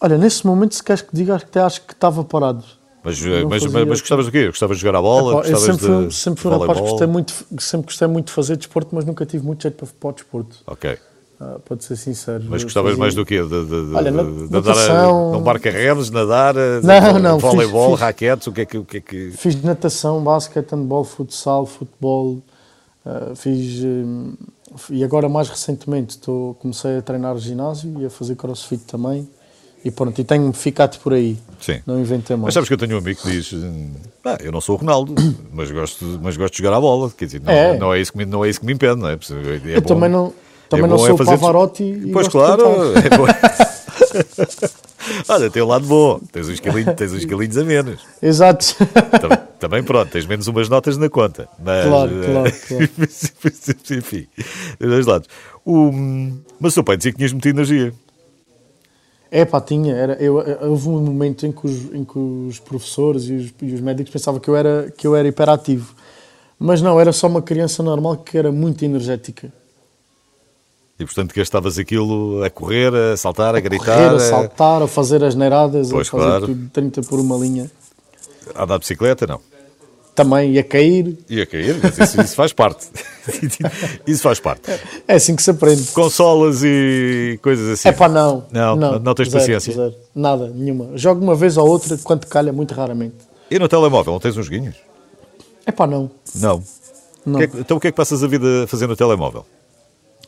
[0.00, 2.64] Olha, nesse momento, se queres que diga, até acho que estava parado.
[3.02, 4.46] Mas, mas, mas, mas, gostavas do quê?
[4.46, 5.46] Gostavas de jogar a bola?
[5.46, 8.56] Eu sempre, fui, sempre fui um rapaz que gostei muito, sempre gostei muito de fazer
[8.56, 10.56] desporto, mas nunca tive muito jeito para, para o desporto.
[10.66, 10.98] Ok.
[11.40, 12.44] Ah, pode ser sincero.
[12.46, 13.42] Mas gostavas mais do quê?
[13.42, 18.00] De, de, de, Olha, de nadar num barco a remos, nadar, não, não, voleibol, fiz,
[18.00, 19.30] raquetes, o que é que, o que, é que...
[19.30, 22.42] Fiz natação, basquete, handball, futsal, futebol,
[23.06, 24.38] uh, fiz uh,
[24.90, 29.26] e agora mais recentemente estou, comecei a treinar ginásio e a fazer crossfit também.
[29.82, 31.38] E pronto, e tenho ficado por aí.
[31.58, 31.80] Sim.
[31.86, 32.48] Não inventei mais.
[32.48, 33.50] Mas sabes que eu tenho um amigo que diz:
[34.22, 35.14] ah, Eu não sou o Ronaldo,
[35.54, 37.10] mas gosto, mas gosto de jogar a bola.
[37.10, 39.00] Quer dizer, não é, não é, isso, que me, não é isso que me impede,
[39.00, 39.14] não é?
[39.14, 40.34] é eu bom, também não,
[40.70, 41.82] também é não sou o Pavarotti.
[41.82, 42.62] E pois claro,
[42.96, 43.26] é bom.
[45.28, 48.00] Olha, tem o um lado bom, tens uns quilinhos, tens uns quilinhos a menos.
[48.22, 48.76] Exato.
[49.20, 51.48] Também, também, pronto, tens menos umas notas na conta.
[51.58, 52.52] Mas, claro, claro.
[52.68, 52.90] claro.
[53.98, 54.26] enfim,
[54.78, 55.28] dois lados.
[55.64, 55.90] O,
[56.60, 57.92] mas o seu pai dizia que tinhas muita energia.
[59.30, 59.94] É pá, tinha.
[59.94, 63.74] Era, eu, houve um momento em que os, em que os professores e os, e
[63.74, 65.94] os, médicos pensavam que eu, era, que eu era hiperativo.
[66.58, 69.52] Mas não, era só uma criança normal que era muito energética.
[71.00, 73.96] E portanto gastavas aquilo a correr, a saltar, a, a gritar.
[73.96, 76.46] Correr, a saltar, a fazer as neiradas, pois, a fazer claro.
[76.46, 77.70] tudo 30 por uma linha.
[78.54, 79.40] A andar de bicicleta, não?
[80.14, 81.16] Também ia cair.
[81.30, 82.86] Ia cair, mas isso, isso faz parte.
[84.06, 84.70] isso faz parte.
[85.08, 85.82] É assim que se aprende.
[85.92, 87.88] Consolas e coisas assim.
[87.88, 88.44] É pá, não.
[88.52, 89.72] Não, não, não tens zero, paciência.
[89.72, 89.94] Zero.
[90.14, 90.98] Nada, nenhuma.
[90.98, 93.14] Jogo uma vez ou outra, quando calha, muito raramente.
[93.50, 94.76] E no telemóvel, não tens uns guinhos?
[95.64, 96.10] É pá, não.
[96.34, 96.62] Não.
[97.24, 97.40] não.
[97.40, 99.46] É, então o que é que passas a vida a fazer no telemóvel?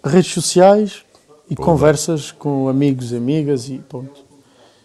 [0.05, 1.05] Redes sociais
[1.49, 4.25] e conversas com amigos e amigas e pronto.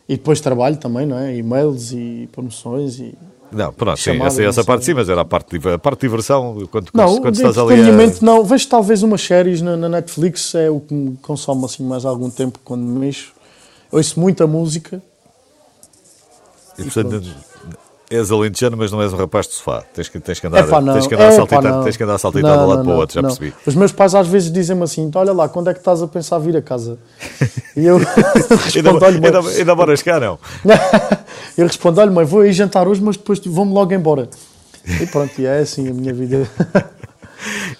[0.08, 1.36] E depois trabalho também, não é?
[1.36, 3.13] E-mails e promoções e.
[3.51, 6.67] Não, pronto, sim, essa, essa parte sim, mas era a parte, a parte de diversão,
[6.69, 8.25] quando, não, quando estás ali a...
[8.25, 12.03] não, vejo talvez umas séries na, na, Netflix, é o que me consome assim mais
[12.03, 13.32] algum tempo quando me mexo.
[13.89, 15.01] Ouço muita música.
[16.77, 17.23] E, portanto,
[18.09, 19.83] És alentejano, mas não és um rapaz de sofá.
[19.93, 22.57] Tens que, tens que andar, Epá, tens que andar, a saltitar, tens que andar saltitar
[22.57, 23.53] de um lado não, para o outro, já percebi.
[23.65, 26.39] Os meus pais às vezes dizem-me assim: olha lá, quando é que estás a pensar
[26.39, 26.97] vir a casa?
[27.75, 27.97] E eu
[28.63, 29.25] respondo: olha, mãe.
[29.25, 30.39] Ainda, ainda moras cá, não?
[31.57, 34.29] eu respondo: olha, mãe, vou aí jantar hoje, mas depois vou-me logo embora.
[35.01, 36.49] E pronto, e é assim a minha vida.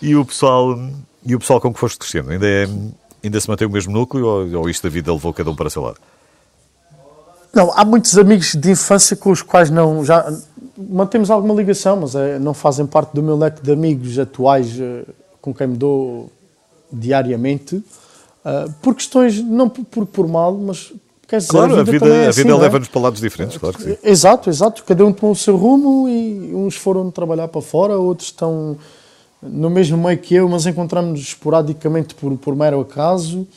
[0.02, 0.78] e o pessoal,
[1.26, 2.32] e o pessoal com que foste crescendo?
[2.32, 2.68] Ainda, é,
[3.24, 5.68] ainda se mantém o mesmo núcleo ou, ou isto da vida levou cada um para
[5.68, 5.98] o seu lado?
[7.54, 10.32] Não, há muitos amigos de infância com os quais não já
[10.78, 15.04] mantemos alguma ligação, mas é, não fazem parte do meu leque de amigos atuais eh,
[15.42, 16.30] com quem me dou
[16.92, 20.94] diariamente, uh, por questões, não por, por, por, mal, mas
[21.28, 22.92] quer dizer, claro, a vida, a vida, é a vida assim, leva-nos é?
[22.92, 23.98] para lados diferentes, claro que sim.
[24.04, 28.30] Exato, exato, cada um tomou o seu rumo e uns foram trabalhar para fora, outros
[28.30, 28.78] estão
[29.42, 33.48] no mesmo meio que eu, mas encontramos-nos esporadicamente por, por mero acaso.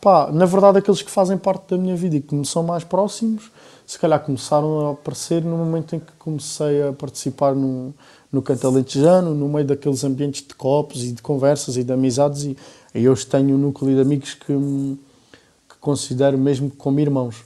[0.00, 2.84] Pá, na verdade, aqueles que fazem parte da minha vida e que me são mais
[2.84, 3.50] próximos,
[3.86, 7.92] se calhar começaram a aparecer no momento em que comecei a participar no,
[8.30, 12.44] no canto alentejano, no meio daqueles ambientes de copos e de conversas e de amizades.
[12.44, 12.56] E,
[12.94, 17.42] e hoje tenho um núcleo de amigos que, que considero mesmo como irmãos.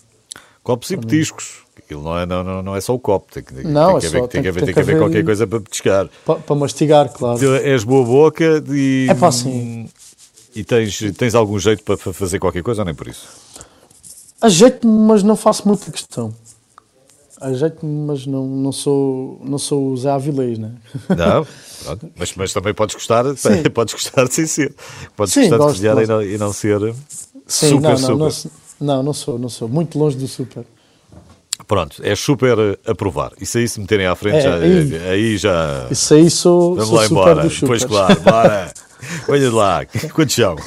[0.63, 1.63] Copos e petiscos.
[1.79, 4.29] Aquilo não é, não, não é só o copo, tem que, não, tem é que,
[4.29, 6.09] tem que, haver, tem que haver qualquer coisa para petiscar.
[6.25, 7.39] Para, para mastigar, claro.
[7.57, 9.07] És boa boca e.
[9.09, 9.89] É assim
[10.55, 13.27] e tens, tens algum jeito para fazer qualquer coisa ou nem por isso?
[14.41, 16.35] A jeito mas não faço muita questão.
[17.41, 20.73] A jeito mas não, não, sou, não sou o Zé Avilés, né?
[21.11, 21.45] Não,
[21.83, 22.13] pronto.
[22.17, 23.25] Mas, mas também podes gostar,
[23.75, 24.73] podes gostar sem ser.
[25.17, 26.95] Podes Sim, gostar gosto, de cozinhar e não, e não ser
[27.47, 28.51] Sim, super, não, super.
[28.79, 29.69] Não, não, não sou, não sou.
[29.69, 30.65] Muito longe do super.
[31.67, 33.33] Pronto, é super a provar.
[33.41, 35.87] Isso aí se meterem à frente, é, já, aí, aí, já.
[35.91, 37.49] Isso aí sou, Vamos sou lá embora.
[37.67, 38.73] Pois claro, bora.
[39.29, 40.55] Olha lá, quantos são?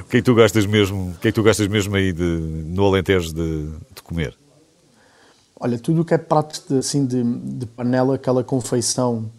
[0.00, 1.10] o que é que tu gostas mesmo?
[1.10, 4.36] O que é que tu gostas mesmo aí de, no Alentejo de, de comer?
[5.58, 9.30] Olha, tudo o que é prato de, assim de, de panela, aquela confeição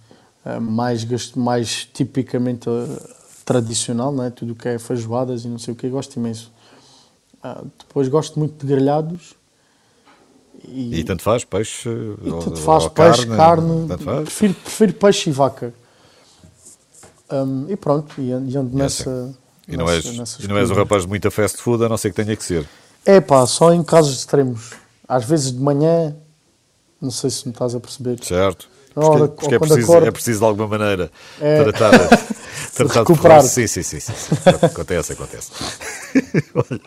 [0.45, 2.99] uh, mais, mais tipicamente uh,
[3.45, 4.31] tradicional, né?
[4.31, 6.51] tudo o que é feijoadas e não sei o que, gosto imenso.
[7.43, 9.35] Uh, depois gosto muito de grelhados.
[10.67, 11.87] E, e tanto faz peixe?
[12.23, 13.87] E tanto faz peixe, carne.
[13.87, 14.23] carne faz?
[14.23, 15.71] Prefiro, prefiro peixe e vaca.
[17.29, 19.35] Um, e pronto, e ando é nessa.
[19.67, 20.05] E não, és,
[20.39, 22.43] e não és um rapaz de muita fast food, a não ser que tenha que
[22.43, 22.65] ser.
[23.05, 24.71] É pá, só em casos extremos.
[25.07, 26.15] Às vezes de manhã,
[27.01, 28.23] não sei se me estás a perceber.
[28.23, 28.69] Certo.
[28.93, 31.91] Porque, hora, porque é, preciso, acordo, é preciso de alguma maneira é, tratar,
[32.73, 33.41] tratar de recuperar.
[33.43, 34.13] De sim, sim, sim, sim.
[34.65, 35.51] Acontece, acontece.
[36.55, 36.81] Olha,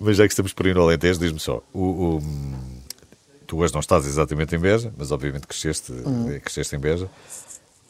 [0.00, 1.62] mas já que estamos por aí no Alentejo, diz-me só.
[1.74, 1.82] O,
[2.16, 2.22] o,
[3.46, 6.40] tu hoje não estás exatamente em Beja, mas obviamente cresceste, uhum.
[6.42, 7.10] cresceste em Beja.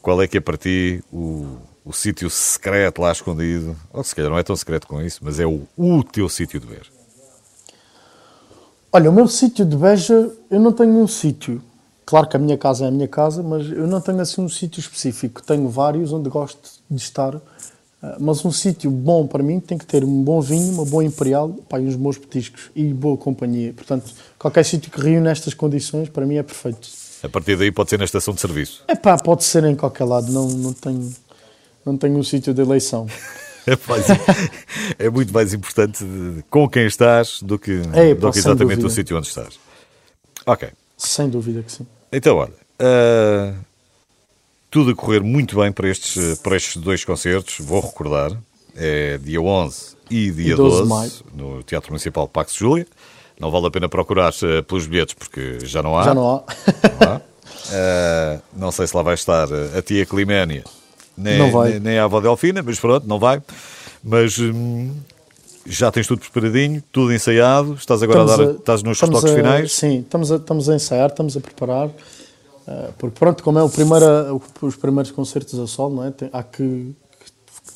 [0.02, 3.76] Qual é que é para ti o, o sítio secreto lá escondido?
[3.92, 6.58] Ou se calhar não é tão secreto com isso, mas é o, o teu sítio
[6.58, 6.90] de Beja.
[8.92, 11.62] Olha, o meu sítio de Beja, eu não tenho um sítio.
[12.04, 14.48] Claro que a minha casa é a minha casa, mas eu não tenho assim um
[14.48, 15.42] sítio específico.
[15.42, 17.40] Tenho vários onde gosto de estar.
[18.02, 21.04] Ah, mas um sítio bom para mim tem que ter um bom vinho, uma boa
[21.04, 23.72] imperial pá, e uns bons petiscos e boa companhia.
[23.74, 26.88] Portanto, qualquer sítio que reúne estas condições, para mim é perfeito.
[27.22, 28.84] A partir daí pode ser na estação de serviço.
[28.88, 31.12] É pá, pode ser em qualquer lado, não, não tenho,
[31.84, 33.06] não tenho um sítio de eleição.
[33.66, 36.04] é, é muito mais importante
[36.48, 39.58] com quem estás do que, é, do que exatamente o sítio onde estás.
[40.46, 40.70] Ok.
[40.96, 41.86] Sem dúvida que sim.
[42.12, 43.54] Então, olha, uh,
[44.70, 48.36] tudo a correr muito bem para estes, para estes dois concertos, vou recordar,
[48.74, 52.86] é dia 11 e dia e 12, 12 no Teatro Municipal Pax Júlia.
[53.40, 56.04] Não vale a pena procurar uh, pelos bilhetes porque já não há.
[56.04, 56.44] Já não há.
[57.00, 57.16] Não, há.
[57.16, 60.62] Uh, não sei se lá vai estar a tia Climénia,
[61.16, 63.42] nem, nem, nem, a avó Delfina, mas pronto, não vai.
[64.04, 64.92] Mas hum,
[65.66, 69.32] já tens tudo preparadinho, tudo ensaiado, estás agora estamos a dar, a, estás nos toques
[69.32, 69.72] finais?
[69.72, 71.88] Sim, estamos a, estamos a ensaiar, estamos a preparar.
[71.88, 76.10] Uh, porque pronto, como é o primeiro, os primeiros concertos a solo, não é?
[76.10, 76.94] Tem, há que,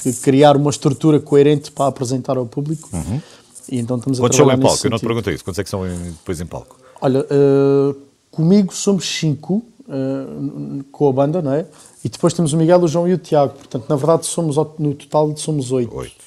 [0.02, 2.88] que, criar uma estrutura coerente para apresentar ao público.
[2.92, 3.20] Uhum.
[3.68, 4.86] E então estamos Quantos são em palco?
[4.86, 5.44] Eu não te perguntei isso.
[5.44, 6.76] Quantos é que são depois em palco?
[7.00, 7.96] Olha, uh,
[8.30, 11.66] comigo somos cinco, uh, com a banda, não é?
[12.04, 13.54] E depois temos o Miguel, o João e o Tiago.
[13.54, 15.94] Portanto, na verdade, somos no total somos oito.
[15.96, 16.24] Oito.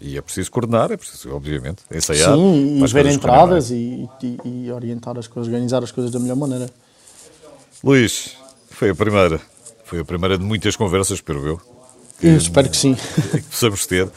[0.00, 2.34] E é preciso coordenar, é preciso, obviamente, ensaiar.
[2.34, 6.36] Sim, e ver entradas e, e, e, orientar as coisas, organizar as coisas da melhor
[6.36, 6.68] maneira.
[7.84, 8.36] Luís,
[8.68, 9.40] foi a primeira.
[9.84, 11.60] Foi a primeira de muitas conversas, espero eu.
[12.20, 12.96] Eu espero que sim.
[13.30, 14.08] Que possamos ter.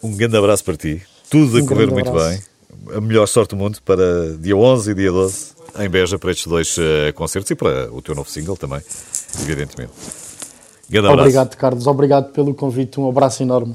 [0.00, 1.02] Um grande abraço para ti.
[1.32, 2.38] Tudo a correr muito bem.
[2.94, 6.46] A melhor sorte do mundo para dia 11 e dia 12 em Beja para estes
[6.46, 8.82] dois uh, concertos e para o teu novo single também,
[9.40, 9.92] evidentemente.
[10.90, 11.22] Grande abraço.
[11.22, 11.86] Obrigado, Carlos.
[11.86, 13.00] Obrigado pelo convite.
[13.00, 13.74] Um abraço enorme.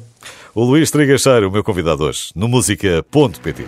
[0.53, 3.65] O Luís Trigacheiro, o meu convidado hoje, no música.pt.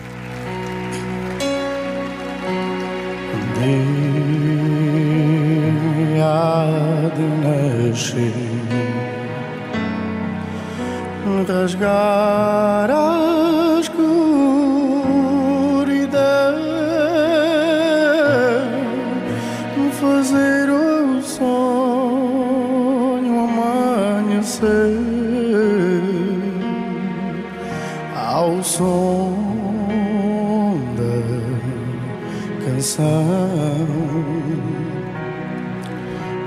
[6.05, 8.33] Dia de nascer,
[11.47, 13.48] rasgar a
[28.79, 29.35] som
[30.95, 31.19] da
[32.65, 33.85] canção.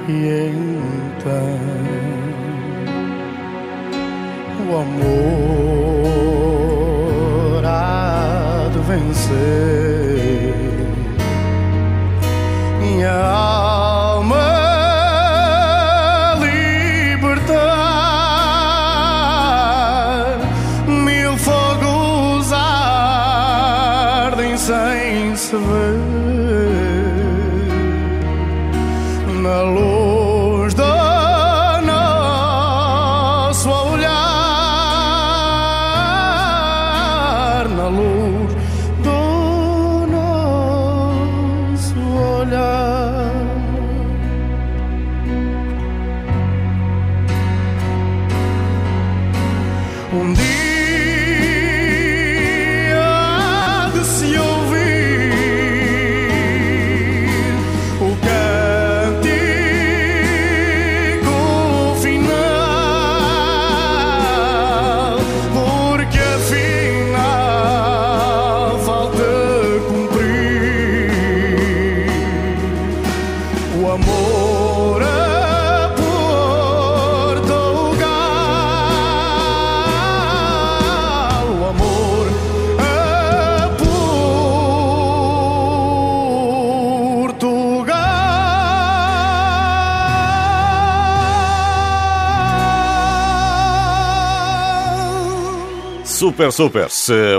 [0.09, 0.11] E
[0.49, 1.59] então
[4.67, 6.03] o amor
[7.67, 9.82] há de vencer.
[96.23, 96.89] Super, super.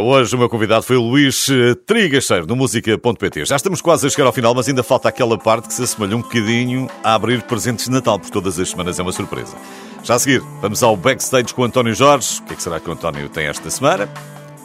[0.03, 3.45] Hoje o meu convidado foi o Luís eh, Trigacheiro, no música.pt.
[3.45, 6.17] Já estamos quase a chegar ao final, mas ainda falta aquela parte que se assemelha
[6.17, 9.55] um bocadinho a abrir presentes de Natal, porque todas as semanas é uma surpresa.
[10.03, 12.41] Já a seguir, vamos ao backstage com o António Jorge.
[12.41, 14.09] O que é que será que o António tem esta semana?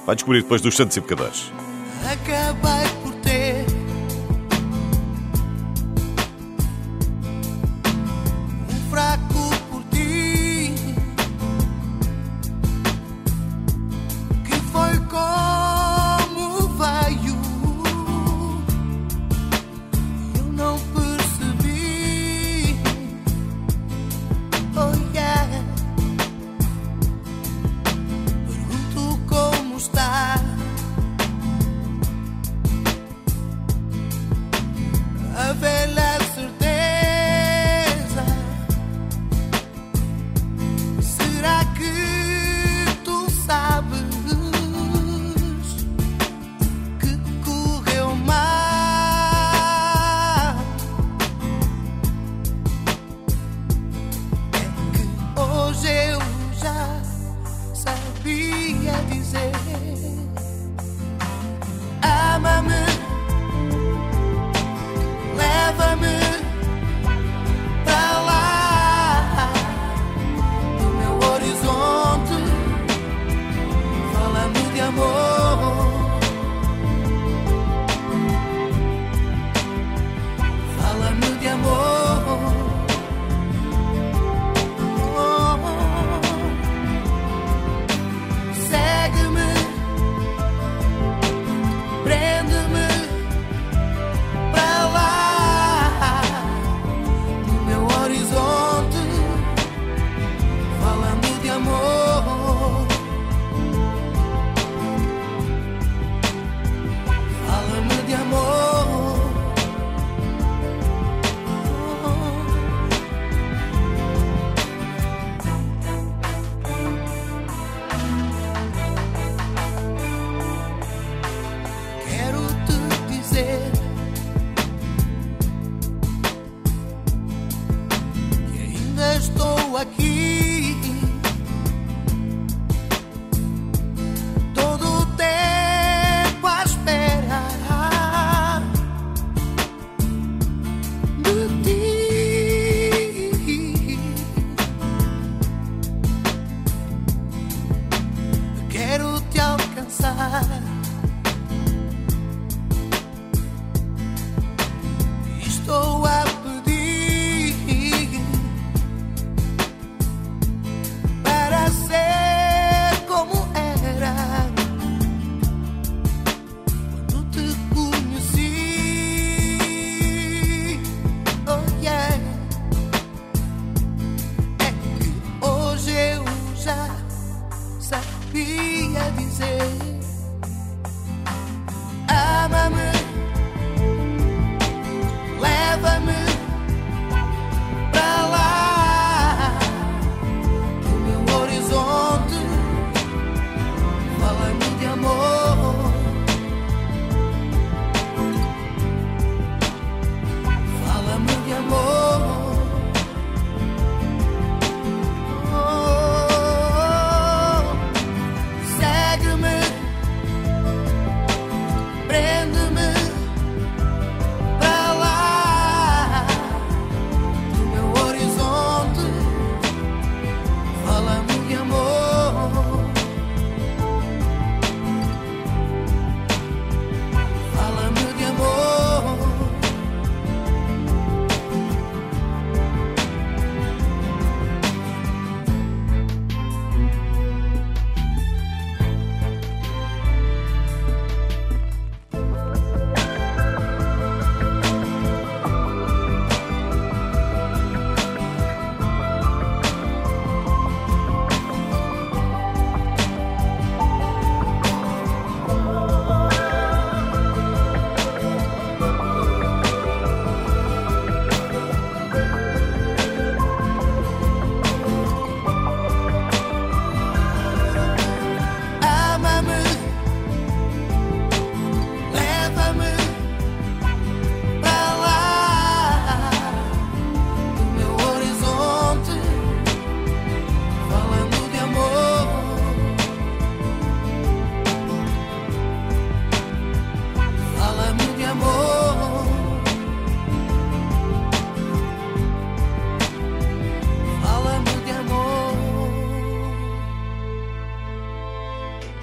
[0.05, 1.53] Vai descobrir depois dos Santos e Pecadores.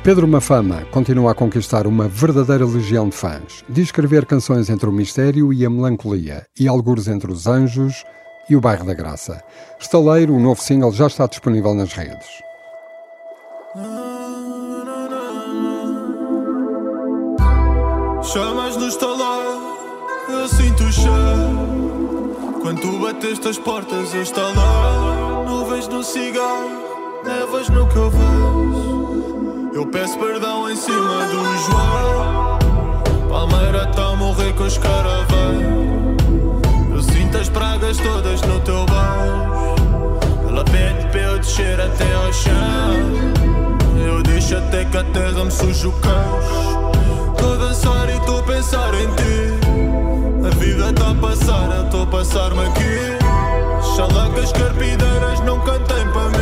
[0.06, 3.66] Pedro Mafama continua a conquistar uma verdadeira legião de fãs.
[3.68, 8.06] Diz escrever canções entre o mistério e a melancolia, e algures entre os anjos
[8.48, 9.44] e o bairro da Graça.
[9.80, 12.28] Estaleiro, o novo single, já está disponível nas redes.
[18.32, 19.58] Chamas no estalar,
[20.30, 22.62] eu sinto o cheiro.
[22.62, 25.46] Quando tu bateste as portas, eu estalar.
[25.48, 28.95] Nuvens no cigarro, nevas no que eu vejo.
[29.76, 32.60] Eu peço perdão em cima do João.
[33.28, 35.28] Palmeira tá a morrer com os caravãs.
[36.94, 39.76] Eu sinto as pragas todas no teu baixo.
[40.48, 42.54] Ela pede para eu descer até ao chão.
[44.08, 47.38] Eu deixo até que a terra me suja o caos.
[47.38, 50.48] Tô a dançar e tô a pensar em ti.
[50.48, 53.18] A vida tá a passar, eu tô a passar-me aqui.
[53.94, 56.35] Xalá as carpideiras não cantem para mim.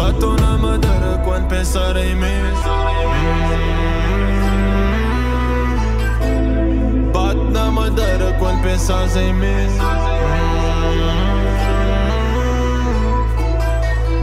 [0.00, 2.42] Batam na madeira quando pensarem em mim.
[7.12, 9.68] Bate na madeira quando pensas em mim.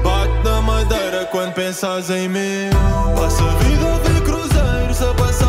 [0.03, 2.71] Bate na madeira quando pensas em mim.
[3.15, 5.46] Passa a vida ver cruzeiros a passar.